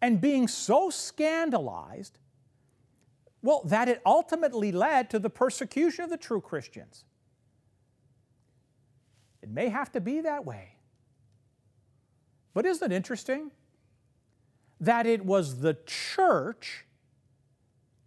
and 0.00 0.20
being 0.20 0.48
so 0.48 0.90
scandalized, 0.90 2.18
well, 3.42 3.62
that 3.64 3.88
it 3.88 4.00
ultimately 4.04 4.72
led 4.72 5.10
to 5.10 5.18
the 5.18 5.30
persecution 5.30 6.04
of 6.04 6.10
the 6.10 6.16
true 6.16 6.40
Christians. 6.40 7.04
It 9.42 9.50
may 9.50 9.68
have 9.68 9.90
to 9.92 10.00
be 10.00 10.20
that 10.20 10.44
way. 10.44 10.76
But 12.54 12.66
isn't 12.66 12.92
it 12.92 12.94
interesting 12.94 13.50
that 14.80 15.06
it 15.06 15.24
was 15.24 15.60
the 15.60 15.76
church 15.86 16.84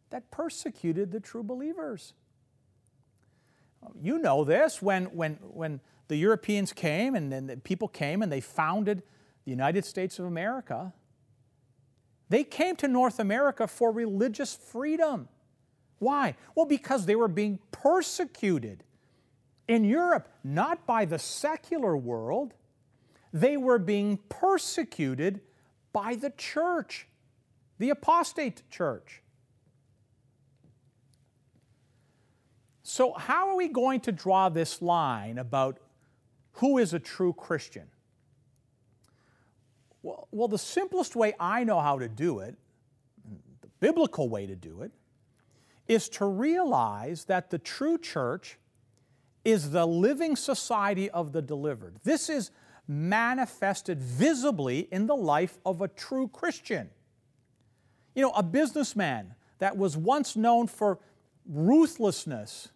that 0.09 0.31
persecuted 0.31 1.11
the 1.11 1.19
true 1.19 1.43
believers? 1.43 2.13
You 4.01 4.19
know 4.19 4.43
this 4.43 4.81
when, 4.81 5.05
when, 5.05 5.33
when 5.41 5.79
the 6.07 6.15
Europeans 6.15 6.73
came 6.73 7.15
and 7.15 7.31
then 7.31 7.47
the 7.47 7.57
people 7.57 7.87
came 7.87 8.21
and 8.21 8.31
they 8.31 8.41
founded 8.41 9.03
the 9.43 9.51
United 9.51 9.85
States 9.85 10.19
of 10.19 10.25
America. 10.25 10.93
They 12.29 12.43
came 12.43 12.75
to 12.77 12.87
North 12.87 13.19
America 13.19 13.67
for 13.67 13.91
religious 13.91 14.55
freedom. 14.55 15.27
Why? 15.99 16.35
Well, 16.55 16.65
because 16.65 17.05
they 17.05 17.15
were 17.15 17.27
being 17.27 17.59
persecuted 17.71 18.83
in 19.67 19.83
Europe, 19.83 20.29
not 20.43 20.85
by 20.85 21.05
the 21.05 21.19
secular 21.19 21.97
world, 21.97 22.53
they 23.33 23.57
were 23.57 23.79
being 23.79 24.17
persecuted 24.29 25.41
by 25.91 26.15
the 26.15 26.29
church, 26.31 27.07
the 27.79 27.89
apostate 27.89 28.63
church. 28.69 29.21
So, 32.83 33.13
how 33.13 33.49
are 33.49 33.55
we 33.55 33.67
going 33.67 34.01
to 34.01 34.11
draw 34.11 34.49
this 34.49 34.81
line 34.81 35.39
about 35.39 35.79
who 36.53 36.77
is 36.77 36.93
a 36.93 36.99
true 36.99 37.33
Christian? 37.33 37.87
Well, 40.03 40.27
well, 40.31 40.47
the 40.47 40.59
simplest 40.59 41.15
way 41.15 41.33
I 41.39 41.63
know 41.63 41.79
how 41.79 41.97
to 41.97 42.07
do 42.07 42.39
it, 42.39 42.55
the 43.61 43.67
biblical 43.79 44.29
way 44.29 44.45
to 44.45 44.55
do 44.55 44.83
it, 44.83 44.91
is 45.87 46.07
to 46.09 46.25
realize 46.25 47.25
that 47.25 47.49
the 47.49 47.57
true 47.57 47.97
church 47.97 48.59
is 49.45 49.69
the 49.69 49.85
living 49.85 50.35
society 50.35 51.09
of 51.11 51.31
the 51.31 51.41
delivered. 51.41 51.99
This 52.03 52.29
is 52.29 52.51
manifested 52.87 54.01
visibly 54.01 54.87
in 54.91 55.05
the 55.05 55.15
life 55.15 55.57
of 55.65 55.81
a 55.81 55.87
true 55.87 56.27
Christian. 56.27 56.89
You 58.15 58.23
know, 58.23 58.31
a 58.31 58.43
businessman 58.43 59.35
that 59.59 59.77
was 59.77 59.95
once 59.95 60.35
known 60.35 60.67
for 60.67 60.99
ruthlessness, 61.47 62.69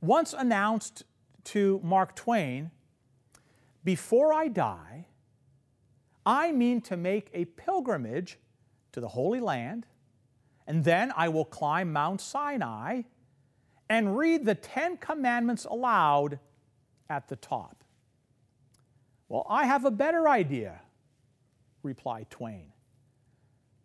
once 0.00 0.34
announced 0.36 1.04
to 1.44 1.80
Mark 1.82 2.14
Twain 2.14 2.70
Before 3.84 4.32
I 4.32 4.48
die, 4.48 5.06
I 6.26 6.52
mean 6.52 6.80
to 6.82 6.96
make 6.96 7.30
a 7.32 7.46
pilgrimage 7.46 8.38
to 8.92 9.00
the 9.00 9.08
Holy 9.08 9.40
Land, 9.40 9.86
and 10.66 10.84
then 10.84 11.12
I 11.16 11.28
will 11.28 11.44
climb 11.44 11.92
Mount 11.92 12.20
Sinai 12.20 13.02
and 13.88 14.16
read 14.16 14.44
the 14.44 14.54
Ten 14.54 14.96
Commandments 14.96 15.64
aloud 15.64 16.38
at 17.08 17.28
the 17.28 17.36
top. 17.36 17.84
Well, 19.28 19.46
I 19.48 19.66
have 19.66 19.84
a 19.84 19.90
better 19.90 20.28
idea, 20.28 20.80
replied 21.82 22.30
Twain. 22.30 22.72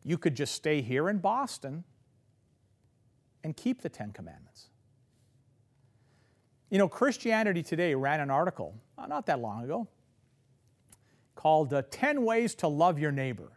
You 0.03 0.17
could 0.17 0.35
just 0.35 0.53
stay 0.53 0.81
here 0.81 1.09
in 1.09 1.19
Boston 1.19 1.83
and 3.43 3.55
keep 3.55 3.81
the 3.81 3.89
Ten 3.89 4.11
Commandments. 4.11 4.67
You 6.69 6.77
know, 6.79 6.87
Christianity 6.87 7.61
Today 7.61 7.93
ran 7.93 8.19
an 8.19 8.31
article 8.31 8.73
uh, 8.97 9.05
not 9.05 9.25
that 9.27 9.39
long 9.39 9.63
ago 9.63 9.87
called 11.35 11.73
uh, 11.73 11.83
10 11.91 12.23
Ways 12.23 12.55
to 12.55 12.67
Love 12.67 12.99
Your 12.99 13.11
Neighbor. 13.11 13.51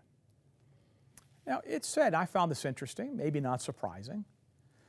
Now, 1.47 1.61
it 1.65 1.85
said, 1.85 2.15
I 2.15 2.25
found 2.27 2.51
this 2.51 2.65
interesting, 2.65 3.17
maybe 3.17 3.39
not 3.41 3.63
surprising. 3.63 4.25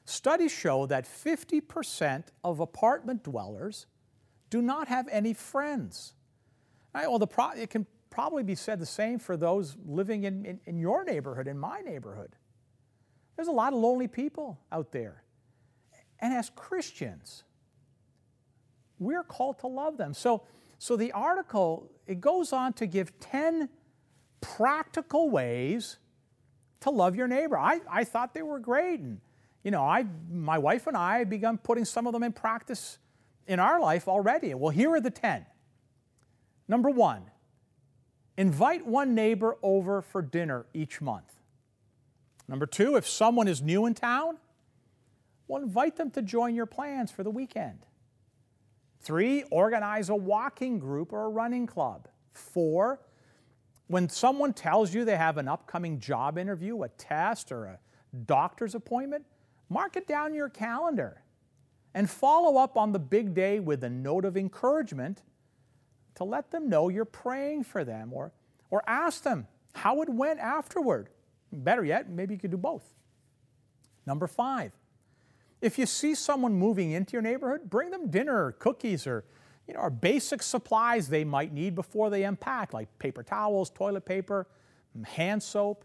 Studies 0.10 0.54
show 0.54 0.86
that 0.86 1.04
50% 1.04 2.24
of 2.42 2.62
apartment 2.62 3.26
dwellers 3.26 3.88
do 4.50 4.62
not 4.62 4.88
have 4.88 5.10
any 5.12 5.34
friends. 5.34 6.14
Right, 6.96 7.10
well, 7.10 7.20
pro- 7.28 7.52
it 7.52 7.70
can 7.70 7.86
probably 8.10 8.44
be 8.44 8.56
said 8.56 8.80
the 8.80 8.86
same 8.86 9.20
for 9.20 9.36
those 9.36 9.76
living 9.86 10.24
in, 10.24 10.46
in, 10.46 10.62
in 10.66 10.80
your 10.80 11.04
neighborhood, 11.04 11.46
in 11.46 11.60
my 11.60 11.82
neighborhood. 11.82 12.38
There's 13.36 13.50
a 13.50 13.52
lot 13.52 13.74
of 13.74 13.80
lonely 13.80 14.08
people 14.08 14.58
out 14.72 14.94
there. 14.94 15.24
And 16.20 16.34
as 16.34 16.52
Christians, 16.56 17.44
we're 19.00 19.24
called 19.24 19.60
to 19.60 19.68
love 19.68 19.98
them. 19.98 20.14
So, 20.14 20.44
so 20.80 20.96
the 20.96 21.12
article, 21.12 21.92
it 22.06 22.22
goes 22.22 22.54
on 22.54 22.72
to 22.74 22.86
give 22.86 23.20
10 23.20 23.68
practical 24.40 25.30
ways 25.30 25.98
to 26.80 26.92
love 26.92 27.18
your 27.18 27.28
neighbor. 27.28 27.58
I, 27.58 27.82
I 27.92 28.06
thought 28.06 28.34
they 28.34 28.42
were 28.42 28.60
great. 28.60 29.02
And, 29.02 29.20
you 29.68 29.72
know, 29.72 29.84
I, 29.84 30.06
my 30.32 30.58
wife 30.58 30.88
and 30.88 30.96
I 30.96 31.26
begun 31.26 31.58
putting 31.58 31.84
some 31.84 32.08
of 32.08 32.14
them 32.14 32.24
in 32.24 32.32
practice 32.32 33.00
in 33.48 33.60
our 33.60 33.82
life 33.82 34.08
already. 34.08 34.54
Well, 34.54 34.70
here 34.70 34.92
are 34.92 35.02
the 35.02 35.10
10. 35.10 35.46
Number 36.70 36.90
one, 36.90 37.24
invite 38.38 38.88
one 38.88 39.14
neighbor 39.14 39.58
over 39.62 40.02
for 40.02 40.22
dinner 40.22 40.68
each 40.74 41.02
month. 41.02 41.34
Number 42.48 42.66
two, 42.66 42.96
if 42.96 43.06
someone 43.06 43.50
is 43.50 43.62
new 43.62 43.86
in 43.86 43.94
town, 43.94 44.38
Well, 45.50 45.62
invite 45.62 45.98
them 45.98 46.12
to 46.12 46.22
join 46.22 46.56
your 46.56 46.66
plans 46.66 47.12
for 47.12 47.24
the 47.24 47.30
weekend. 47.30 47.86
Three, 49.02 49.44
organize 49.52 50.08
a 50.08 50.16
walking 50.16 50.80
group 50.80 51.12
or 51.12 51.26
a 51.26 51.30
running 51.30 51.68
club. 51.68 52.08
Four, 52.32 53.02
when 53.88 54.08
someone 54.08 54.54
tells 54.54 54.94
you 54.94 55.04
they 55.04 55.18
have 55.18 55.38
an 55.38 55.50
upcoming 55.50 56.00
job 56.00 56.38
interview, 56.38 56.84
a 56.84 56.88
test, 56.88 57.52
or 57.52 57.66
a 57.66 57.80
doctor's 58.26 58.74
appointment, 58.74 59.26
mark 59.70 59.96
it 59.96 60.08
down 60.08 60.34
your 60.34 60.50
calendar 60.50 61.22
and 61.94 62.10
follow 62.10 62.58
up 62.58 62.78
on 62.78 62.92
the 62.92 63.00
big 63.00 63.34
day 63.34 63.60
with 63.60 63.84
a 63.84 63.90
note 63.90 64.26
of 64.26 64.38
encouragement 64.38 65.24
to 66.16 66.24
let 66.24 66.52
them 66.52 66.70
know 66.70 66.90
you're 66.90 67.06
praying 67.06 67.64
for 67.64 67.84
them 67.84 68.12
or, 68.14 68.32
or 68.70 68.84
ask 68.88 69.24
them 69.24 69.48
how 69.74 70.02
it 70.02 70.10
went 70.10 70.40
afterward. 70.40 71.10
Better 71.52 71.84
yet, 71.84 72.10
maybe 72.10 72.34
you 72.34 72.40
could 72.40 72.52
do 72.52 72.58
both. 72.58 72.84
Number 74.06 74.28
five, 74.28 74.72
if 75.62 75.78
you 75.78 75.86
see 75.86 76.16
someone 76.16 76.54
moving 76.54 76.92
into 76.92 77.14
your 77.14 77.22
neighborhood, 77.22 77.70
bring 77.70 77.92
them 77.92 78.10
dinner 78.10 78.46
or 78.46 78.52
cookies 78.54 79.08
or 79.08 79.26
you 79.68 79.74
know, 79.74 79.82
or 79.82 79.90
basic 79.90 80.42
supplies 80.42 81.10
they 81.10 81.24
might 81.24 81.52
need 81.52 81.76
before 81.76 82.10
they 82.10 82.24
unpack, 82.24 82.74
like 82.74 82.88
paper 83.00 83.22
towels, 83.22 83.70
toilet 83.70 84.06
paper, 84.06 84.48
hand 85.06 85.44
soap. 85.44 85.84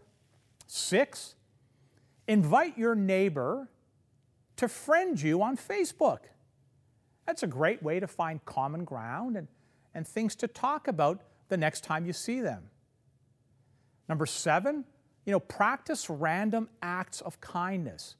Six, 0.67 1.35
invite 2.27 2.77
your 2.77 2.95
neighbor 2.95 3.67
to 4.57 4.67
friend 4.67 5.21
you 5.21 5.41
on 5.41 5.57
Facebook. 5.57 6.19
That's 7.25 7.43
a 7.43 7.47
great 7.47 7.81
way 7.81 7.99
to 7.99 8.07
find 8.07 8.43
common 8.45 8.83
ground 8.83 9.37
and, 9.37 9.47
and 9.93 10.07
things 10.07 10.35
to 10.37 10.47
talk 10.47 10.87
about 10.87 11.21
the 11.49 11.57
next 11.57 11.83
time 11.83 12.05
you 12.05 12.13
see 12.13 12.41
them. 12.41 12.69
Number 14.09 14.25
seven, 14.25 14.83
you 15.25 15.31
know, 15.31 15.39
practice 15.39 16.09
random 16.09 16.69
acts 16.81 17.21
of 17.21 17.39
kindness. 17.39 18.15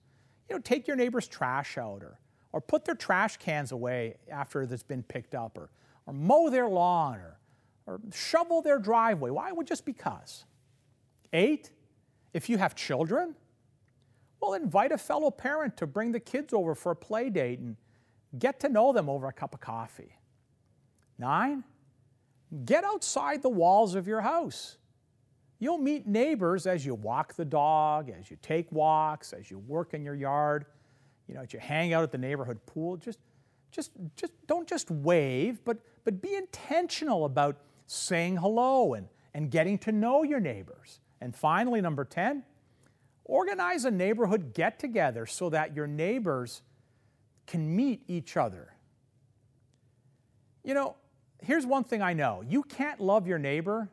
You 0.49 0.55
know, 0.55 0.61
take 0.61 0.87
your 0.87 0.95
neighbor's 0.95 1.27
trash 1.27 1.77
out 1.77 2.01
or, 2.01 2.19
or 2.51 2.61
put 2.61 2.85
their 2.85 2.95
trash 2.95 3.37
cans 3.37 3.71
away 3.71 4.15
after 4.31 4.61
it's 4.61 4.83
been 4.83 5.03
picked 5.03 5.35
up 5.35 5.57
or, 5.57 5.69
or 6.05 6.13
mow 6.13 6.49
their 6.49 6.67
lawn 6.67 7.15
or, 7.15 7.37
or 7.85 7.99
shovel 8.13 8.61
their 8.61 8.79
driveway. 8.79 9.29
Why 9.29 9.51
would 9.51 9.67
just 9.67 9.85
because? 9.85 10.45
Eight, 11.33 11.71
if 12.33 12.49
you 12.49 12.57
have 12.57 12.75
children, 12.75 13.35
well, 14.43 14.55
invite 14.55 14.91
a 14.91 14.97
fellow 14.97 15.31
parent 15.31 15.77
to 15.77 15.87
bring 15.87 16.11
the 16.11 16.19
kids 16.19 16.53
over 16.53 16.75
for 16.75 16.91
a 16.91 16.95
play 16.97 17.29
date 17.29 17.59
and 17.59 17.77
get 18.37 18.59
to 18.59 18.67
know 18.67 18.91
them 18.91 19.07
over 19.07 19.27
a 19.27 19.31
cup 19.31 19.53
of 19.53 19.61
coffee. 19.61 20.17
Nine, 21.17 21.63
get 22.65 22.83
outside 22.83 23.41
the 23.41 23.47
walls 23.47 23.95
of 23.95 24.05
your 24.05 24.19
house. 24.19 24.75
You'll 25.59 25.77
meet 25.77 26.05
neighbors 26.07 26.67
as 26.67 26.85
you 26.85 26.93
walk 26.93 27.35
the 27.35 27.45
dog, 27.45 28.09
as 28.09 28.29
you 28.29 28.35
take 28.41 28.69
walks, 28.69 29.31
as 29.31 29.49
you 29.49 29.59
work 29.59 29.93
in 29.93 30.03
your 30.03 30.15
yard, 30.15 30.65
you 31.29 31.35
know, 31.35 31.41
as 31.41 31.53
you 31.53 31.59
hang 31.59 31.93
out 31.93 32.03
at 32.03 32.11
the 32.11 32.17
neighborhood 32.17 32.59
pool. 32.65 32.97
Just, 32.97 33.19
just, 33.71 33.91
just 34.17 34.33
don't 34.45 34.67
just 34.67 34.91
wave, 34.91 35.63
but, 35.63 35.77
but 36.03 36.21
be 36.21 36.35
intentional 36.35 37.23
about 37.23 37.55
saying 37.87 38.35
hello 38.35 38.95
and, 38.95 39.07
and 39.33 39.49
getting 39.49 39.77
to 39.77 39.93
know 39.93 40.23
your 40.23 40.41
neighbors. 40.41 40.99
And 41.21 41.33
finally, 41.33 41.79
number 41.79 42.03
10, 42.03 42.43
organize 43.25 43.85
a 43.85 43.91
neighborhood 43.91 44.53
get 44.53 44.79
together 44.79 45.25
so 45.25 45.49
that 45.49 45.75
your 45.75 45.87
neighbors 45.87 46.61
can 47.47 47.75
meet 47.75 48.03
each 48.07 48.37
other. 48.37 48.73
You 50.63 50.73
know, 50.73 50.95
here's 51.41 51.65
one 51.65 51.83
thing 51.83 52.01
I 52.01 52.13
know 52.13 52.43
you 52.47 52.63
can't 52.63 52.99
love 52.99 53.27
your 53.27 53.39
neighbor 53.39 53.89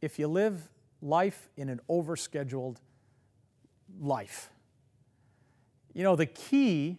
if 0.00 0.18
you 0.18 0.28
live 0.28 0.70
life 1.02 1.48
in 1.56 1.68
an 1.68 1.80
overscheduled 1.88 2.76
life. 4.00 4.50
You 5.92 6.04
know, 6.04 6.16
the 6.16 6.26
key 6.26 6.98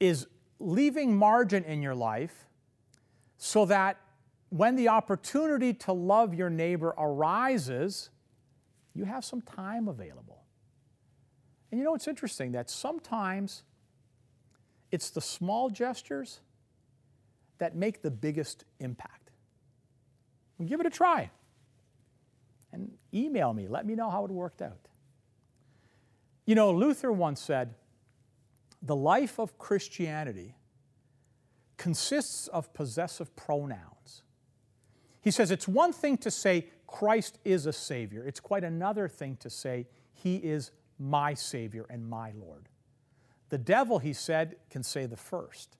is 0.00 0.26
leaving 0.58 1.16
margin 1.16 1.64
in 1.64 1.82
your 1.82 1.94
life 1.94 2.46
so 3.36 3.64
that 3.66 3.98
when 4.50 4.76
the 4.76 4.88
opportunity 4.88 5.72
to 5.74 5.92
love 5.92 6.34
your 6.34 6.50
neighbor 6.50 6.94
arises, 6.98 8.10
you 8.98 9.04
have 9.04 9.24
some 9.24 9.40
time 9.40 9.86
available. 9.86 10.42
And 11.70 11.78
you 11.78 11.84
know, 11.84 11.94
it's 11.94 12.08
interesting 12.08 12.52
that 12.52 12.68
sometimes 12.68 13.62
it's 14.90 15.10
the 15.10 15.20
small 15.20 15.70
gestures 15.70 16.40
that 17.58 17.76
make 17.76 18.02
the 18.02 18.10
biggest 18.10 18.64
impact. 18.80 19.30
And 20.58 20.68
give 20.68 20.80
it 20.80 20.86
a 20.86 20.90
try 20.90 21.30
and 22.72 22.90
email 23.14 23.52
me. 23.52 23.68
Let 23.68 23.86
me 23.86 23.94
know 23.94 24.10
how 24.10 24.24
it 24.24 24.30
worked 24.32 24.60
out. 24.60 24.88
You 26.44 26.56
know, 26.56 26.72
Luther 26.72 27.12
once 27.12 27.40
said, 27.40 27.74
the 28.82 28.96
life 28.96 29.38
of 29.38 29.58
Christianity 29.58 30.56
consists 31.76 32.48
of 32.48 32.72
possessive 32.74 33.34
pronouns. 33.36 34.22
He 35.20 35.30
says 35.30 35.50
it's 35.52 35.68
one 35.68 35.92
thing 35.92 36.16
to 36.18 36.30
say 36.30 36.66
Christ 36.88 37.38
is 37.44 37.66
a 37.66 37.72
Savior, 37.72 38.26
it's 38.26 38.40
quite 38.40 38.64
another 38.64 39.06
thing 39.06 39.36
to 39.36 39.50
say 39.50 39.86
He 40.12 40.36
is 40.36 40.72
my 40.98 41.34
Savior 41.34 41.86
and 41.88 42.08
my 42.08 42.32
Lord. 42.32 42.68
The 43.50 43.58
devil, 43.58 43.98
he 43.98 44.12
said, 44.12 44.56
can 44.68 44.82
say 44.82 45.06
the 45.06 45.16
first. 45.16 45.76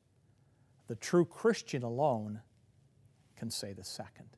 The 0.86 0.94
true 0.94 1.24
Christian 1.24 1.82
alone 1.82 2.40
can 3.36 3.50
say 3.50 3.72
the 3.72 3.84
second. 3.84 4.28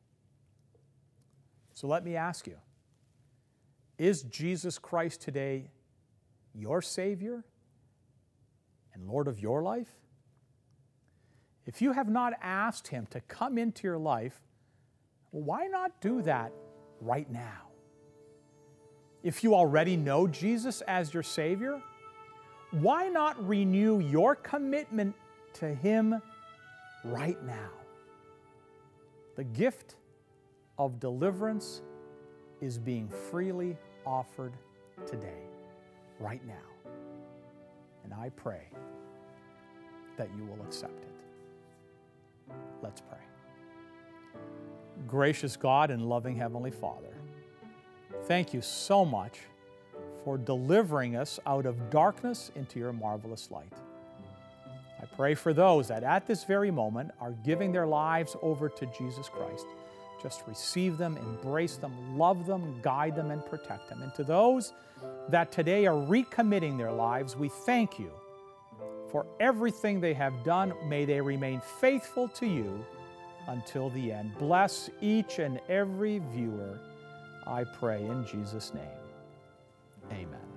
So 1.73 1.87
let 1.87 2.05
me 2.05 2.17
ask 2.17 2.47
you 2.47 2.57
Is 3.99 4.23
Jesus 4.23 4.79
Christ 4.79 5.21
today 5.21 5.71
your 6.55 6.83
Savior 6.83 7.45
and 8.95 9.07
Lord 9.07 9.29
of 9.29 9.39
your 9.39 9.63
life? 9.63 9.91
If 11.67 11.83
you 11.83 11.93
have 11.93 12.09
not 12.09 12.33
asked 12.43 12.89
Him 12.89 13.07
to 13.11 13.21
come 13.21 13.59
into 13.59 13.87
your 13.87 13.99
life, 13.99 14.41
why 15.31 15.67
not 15.67 16.01
do 16.01 16.23
that 16.23 16.53
right 17.01 17.31
now? 17.31 17.69
If 19.23 19.45
you 19.45 19.55
already 19.55 19.97
know 19.97 20.27
Jesus 20.27 20.81
as 20.83 21.13
your 21.13 21.23
Savior, 21.23 21.81
why 22.71 23.09
not 23.09 23.47
renew 23.47 24.01
your 24.01 24.35
commitment 24.35 25.15
to 25.55 25.75
Him 25.75 26.21
right 27.05 27.43
now? 27.45 27.71
The 29.37 29.45
gift 29.45 29.97
of 30.79 30.99
deliverance 30.99 31.83
is 32.61 32.79
being 32.79 33.09
freely 33.09 33.77
offered 34.07 34.53
today, 35.07 35.43
right 36.19 36.45
now. 36.47 36.91
And 38.05 38.15
I 38.15 38.31
pray 38.31 38.69
that 40.17 40.29
you 40.37 40.45
will 40.45 40.63
accept 40.65 41.05
it. 41.05 42.55
Let's 42.83 43.01
pray. 43.01 43.19
Gracious 45.07 45.57
God 45.57 45.91
and 45.91 46.09
loving 46.09 46.37
Heavenly 46.37 46.71
Father, 46.71 47.15
thank 48.25 48.55
you 48.55 48.63
so 48.63 49.05
much 49.05 49.39
for 50.25 50.37
delivering 50.37 51.17
us 51.17 51.41
out 51.47 51.67
of 51.67 51.91
darkness 51.91 52.51
into 52.55 52.79
your 52.79 52.93
marvelous 52.93 53.51
light. 53.51 53.73
I 55.01 55.07
pray 55.17 55.35
for 55.35 55.53
those 55.53 55.89
that 55.89 56.03
at 56.03 56.27
this 56.27 56.45
very 56.45 56.71
moment 56.71 57.11
are 57.21 57.33
giving 57.45 57.73
their 57.73 57.87
lives 57.87 58.37
over 58.43 58.69
to 58.69 58.87
Jesus 58.99 59.29
Christ 59.29 59.67
just 60.23 60.43
receive 60.47 60.99
them, 60.99 61.17
embrace 61.17 61.77
them, 61.77 62.19
love 62.19 62.47
them, 62.47 62.79
guide 62.83 63.17
them, 63.17 63.31
and 63.31 63.45
protect 63.47 63.89
them. 63.89 64.03
And 64.03 64.15
to 64.15 64.25
those 64.25 64.73
that 65.29 65.51
today 65.51 65.87
are 65.87 65.95
recommitting 65.95 66.77
their 66.77 66.93
lives, 66.93 67.37
we 67.37 67.49
thank 67.49 67.99
you 67.99 68.11
for 69.11 69.27
everything 69.41 70.01
they 70.01 70.15
have 70.15 70.45
done. 70.45 70.75
May 70.87 71.05
they 71.05 71.21
remain 71.21 71.61
faithful 71.81 72.29
to 72.29 72.47
you 72.47 72.85
until 73.51 73.91
the 73.91 74.13
end. 74.13 74.37
Bless 74.39 74.91
each 75.01 75.39
and 75.39 75.61
every 75.69 76.21
viewer, 76.33 76.79
I 77.47 77.65
pray 77.65 78.05
in 78.05 78.25
Jesus' 78.25 78.73
name. 78.73 78.85
Amen. 80.13 80.50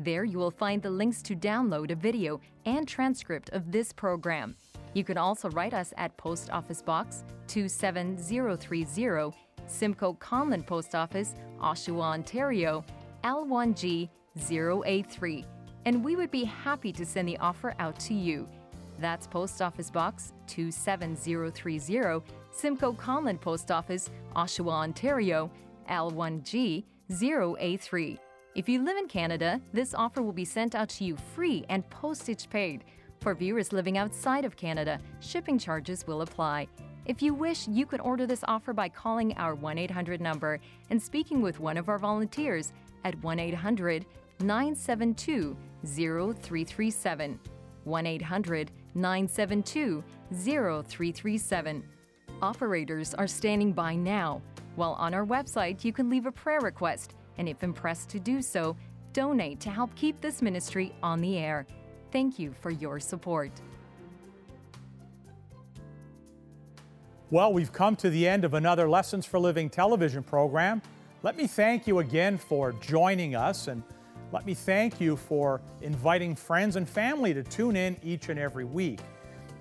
There 0.00 0.24
you 0.24 0.38
will 0.38 0.50
find 0.50 0.82
the 0.82 0.90
links 0.90 1.22
to 1.22 1.36
download 1.36 1.92
a 1.92 1.96
video 1.96 2.40
and 2.64 2.88
transcript 2.88 3.50
of 3.50 3.70
this 3.70 3.92
program. 3.92 4.56
You 4.94 5.04
can 5.04 5.18
also 5.18 5.50
write 5.50 5.74
us 5.74 5.94
at 5.96 6.16
Post 6.16 6.50
Office 6.50 6.82
Box 6.82 7.22
27030, 7.46 9.36
Simcoe 9.66 10.14
Conlin 10.14 10.64
Post 10.64 10.96
Office, 10.96 11.36
Oshawa, 11.60 12.02
Ontario, 12.02 12.84
L1G 13.22 14.08
0A3, 14.38 15.44
and 15.84 16.04
we 16.04 16.16
would 16.16 16.30
be 16.30 16.44
happy 16.44 16.92
to 16.92 17.06
send 17.06 17.28
the 17.28 17.38
offer 17.38 17.74
out 17.78 17.98
to 18.00 18.14
you. 18.14 18.48
That's 18.98 19.26
Post 19.26 19.62
Office 19.62 19.90
Box 19.90 20.32
27030, 20.48 22.22
Simcoe 22.50 22.92
Conlin 22.94 23.38
Post 23.38 23.70
Office, 23.70 24.10
Oshawa, 24.34 24.72
Ontario, 24.72 25.50
L1G 25.88 26.84
0A3. 27.10 28.18
If 28.54 28.68
you 28.68 28.82
live 28.82 28.96
in 28.96 29.06
Canada, 29.06 29.60
this 29.72 29.94
offer 29.94 30.20
will 30.20 30.32
be 30.32 30.44
sent 30.44 30.74
out 30.74 30.88
to 30.90 31.04
you 31.04 31.16
free 31.34 31.64
and 31.68 31.88
postage 31.90 32.50
paid. 32.50 32.84
For 33.20 33.34
viewers 33.34 33.72
living 33.72 33.98
outside 33.98 34.44
of 34.44 34.56
Canada, 34.56 35.00
shipping 35.20 35.58
charges 35.58 36.06
will 36.06 36.22
apply. 36.22 36.66
If 37.06 37.22
you 37.22 37.34
wish, 37.34 37.66
you 37.68 37.86
can 37.86 38.00
order 38.00 38.26
this 38.26 38.44
offer 38.46 38.72
by 38.72 38.88
calling 38.88 39.32
our 39.38 39.54
1 39.54 39.78
800 39.78 40.20
number 40.20 40.60
and 40.90 41.02
speaking 41.02 41.40
with 41.40 41.60
one 41.60 41.76
of 41.76 41.88
our 41.88 41.98
volunteers 41.98 42.72
at 43.08 43.22
1 43.22 43.38
800 43.38 44.06
972 44.40 45.56
0337. 45.84 47.40
1 47.84 48.06
800 48.06 48.70
972 48.94 50.04
0337. 50.32 51.84
Operators 52.40 53.14
are 53.14 53.26
standing 53.26 53.72
by 53.72 53.94
now. 53.96 54.40
While 54.76 54.92
on 54.92 55.14
our 55.14 55.26
website, 55.26 55.84
you 55.84 55.92
can 55.92 56.08
leave 56.08 56.26
a 56.26 56.32
prayer 56.32 56.60
request, 56.60 57.14
and 57.38 57.48
if 57.48 57.64
impressed 57.64 58.10
to 58.10 58.20
do 58.20 58.42
so, 58.42 58.76
donate 59.12 59.58
to 59.60 59.70
help 59.70 59.92
keep 59.96 60.20
this 60.20 60.42
ministry 60.42 60.94
on 61.02 61.20
the 61.20 61.38
air. 61.38 61.66
Thank 62.12 62.38
you 62.38 62.54
for 62.60 62.70
your 62.70 63.00
support. 63.00 63.50
Well, 67.30 67.52
we've 67.52 67.72
come 67.72 67.96
to 67.96 68.08
the 68.08 68.26
end 68.26 68.44
of 68.44 68.54
another 68.54 68.88
Lessons 68.88 69.26
for 69.26 69.38
Living 69.38 69.68
television 69.68 70.22
program. 70.22 70.80
Let 71.24 71.36
me 71.36 71.48
thank 71.48 71.88
you 71.88 71.98
again 71.98 72.38
for 72.38 72.74
joining 72.74 73.34
us 73.34 73.66
and 73.66 73.82
let 74.30 74.46
me 74.46 74.54
thank 74.54 75.00
you 75.00 75.16
for 75.16 75.60
inviting 75.82 76.36
friends 76.36 76.76
and 76.76 76.88
family 76.88 77.34
to 77.34 77.42
tune 77.42 77.74
in 77.74 77.96
each 78.04 78.28
and 78.28 78.38
every 78.38 78.64
week. 78.64 79.00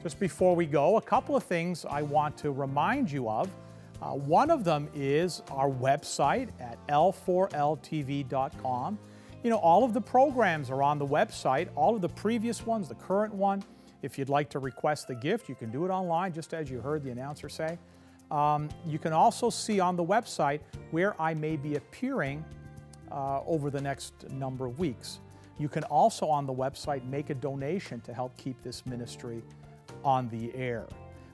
Just 0.04 0.20
before 0.20 0.56
we 0.56 0.68
go, 0.68 0.98
a 0.98 1.02
couple 1.02 1.36
of 1.36 1.42
things 1.42 1.84
I 1.90 2.04
want 2.04 2.38
to 2.38 2.52
remind 2.52 3.12
you 3.12 3.28
of. 3.28 3.50
Uh, 4.04 4.12
one 4.12 4.52
of 4.52 4.64
them 4.64 4.88
is 4.94 5.42
our 5.50 5.68
website 5.68 6.50
at 6.60 6.78
l4ltv.com. 6.90 9.00
You 9.44 9.50
know, 9.50 9.58
all 9.58 9.84
of 9.84 9.96
the 9.96 10.02
programs 10.02 10.70
are 10.70 10.84
on 10.84 11.00
the 11.00 11.08
website, 11.08 11.70
all 11.76 11.96
of 11.96 12.02
the 12.02 12.10
previous 12.10 12.68
ones, 12.68 12.88
the 12.88 12.94
current 12.94 13.34
one. 13.34 13.64
If 14.04 14.20
you'd 14.20 14.30
like 14.30 14.52
to 14.52 14.60
request 14.60 15.08
the 15.08 15.16
gift, 15.16 15.50
you 15.50 15.56
can 15.56 15.72
do 15.72 15.86
it 15.86 15.90
online, 15.90 16.34
just 16.34 16.54
as 16.54 16.70
you 16.70 16.82
heard 16.82 17.04
the 17.04 17.10
announcer 17.10 17.50
say. 17.50 17.80
Um, 18.32 18.70
you 18.86 19.00
can 19.00 19.14
also 19.14 19.50
see 19.50 19.80
on 19.80 19.96
the 19.96 20.04
website 20.04 20.60
where 20.92 21.20
I 21.22 21.34
may 21.34 21.56
be 21.56 21.76
appearing 21.76 22.44
uh, 23.12 23.42
over 23.46 23.70
the 23.70 23.82
next 23.82 24.30
number 24.32 24.66
of 24.66 24.80
weeks. 24.80 25.20
You 25.60 25.70
can 25.70 25.84
also 25.86 26.28
on 26.28 26.46
the 26.46 26.54
website 26.54 27.04
make 27.06 27.30
a 27.30 27.34
donation 27.34 28.02
to 28.02 28.14
help 28.14 28.36
keep 28.38 28.62
this 28.62 28.86
ministry 28.86 29.42
on 30.04 30.30
the 30.30 30.54
air. 30.56 30.88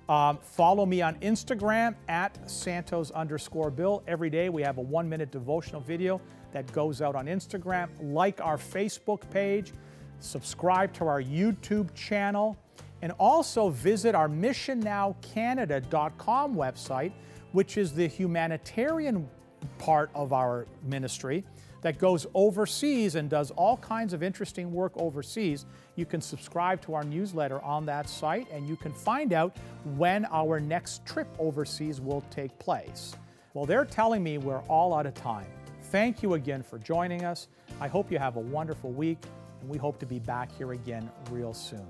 Um, 0.09 0.37
follow 0.41 0.85
me 0.85 1.01
on 1.01 1.15
Instagram 1.15 1.95
at 2.09 2.37
Santos 2.49 3.11
underscore 3.11 3.71
Bill. 3.71 4.03
Every 4.07 4.29
day 4.29 4.49
we 4.49 4.61
have 4.61 4.77
a 4.77 4.81
one 4.81 5.07
minute 5.07 5.31
devotional 5.31 5.81
video 5.81 6.19
that 6.51 6.71
goes 6.73 7.01
out 7.01 7.15
on 7.15 7.25
Instagram. 7.25 7.89
Like 8.01 8.41
our 8.41 8.57
Facebook 8.57 9.29
page, 9.31 9.71
subscribe 10.19 10.93
to 10.93 11.07
our 11.07 11.21
YouTube 11.21 11.93
channel, 11.95 12.57
and 13.03 13.11
also 13.19 13.69
visit 13.69 14.15
our 14.15 14.27
missionnowcanada.com 14.29 16.55
website, 16.55 17.11
which 17.51 17.77
is 17.77 17.93
the 17.93 18.07
humanitarian 18.07 19.29
part 19.77 20.09
of 20.15 20.31
our 20.31 20.65
ministry 20.83 21.43
that 21.81 21.99
goes 21.99 22.25
overseas 22.33 23.15
and 23.15 23.29
does 23.29 23.51
all 23.51 23.75
kinds 23.75 24.13
of 24.13 24.23
interesting 24.23 24.71
work 24.71 24.93
overseas. 24.95 25.65
You 25.97 26.05
can 26.05 26.21
subscribe 26.21 26.81
to 26.83 26.93
our 26.93 27.03
newsletter 27.03 27.61
on 27.61 27.85
that 27.87 28.07
site 28.07 28.49
and 28.51 28.69
you 28.69 28.77
can 28.77 28.93
find 28.93 29.33
out 29.33 29.57
when 29.97 30.23
our 30.31 30.61
next 30.61 31.05
trip 31.05 31.27
overseas 31.39 31.99
will 31.99 32.21
take 32.31 32.57
place. 32.57 33.17
Well, 33.53 33.65
they're 33.65 33.83
telling 33.83 34.23
me 34.23 34.37
we're 34.37 34.63
all 34.69 34.93
out 34.93 35.05
of 35.05 35.13
time. 35.13 35.47
Thank 35.91 36.23
you 36.23 36.35
again 36.35 36.63
for 36.63 36.79
joining 36.79 37.25
us. 37.25 37.49
I 37.81 37.89
hope 37.89 38.13
you 38.13 38.17
have 38.17 38.37
a 38.37 38.39
wonderful 38.39 38.91
week, 38.91 39.17
and 39.59 39.69
we 39.69 39.77
hope 39.77 39.99
to 39.99 40.05
be 40.05 40.19
back 40.19 40.57
here 40.57 40.71
again 40.71 41.11
real 41.29 41.53
soon. 41.53 41.85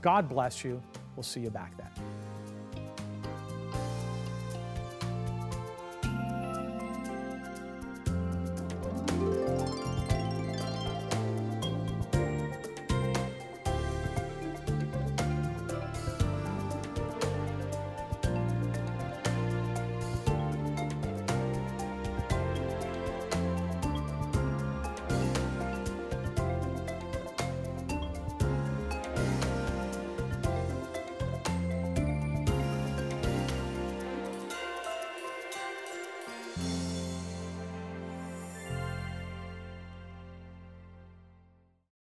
God 0.00 0.28
bless 0.28 0.64
you. 0.64 0.82
We'll 1.16 1.22
see 1.22 1.40
you 1.40 1.50
back 1.50 1.76
then. 1.76 2.07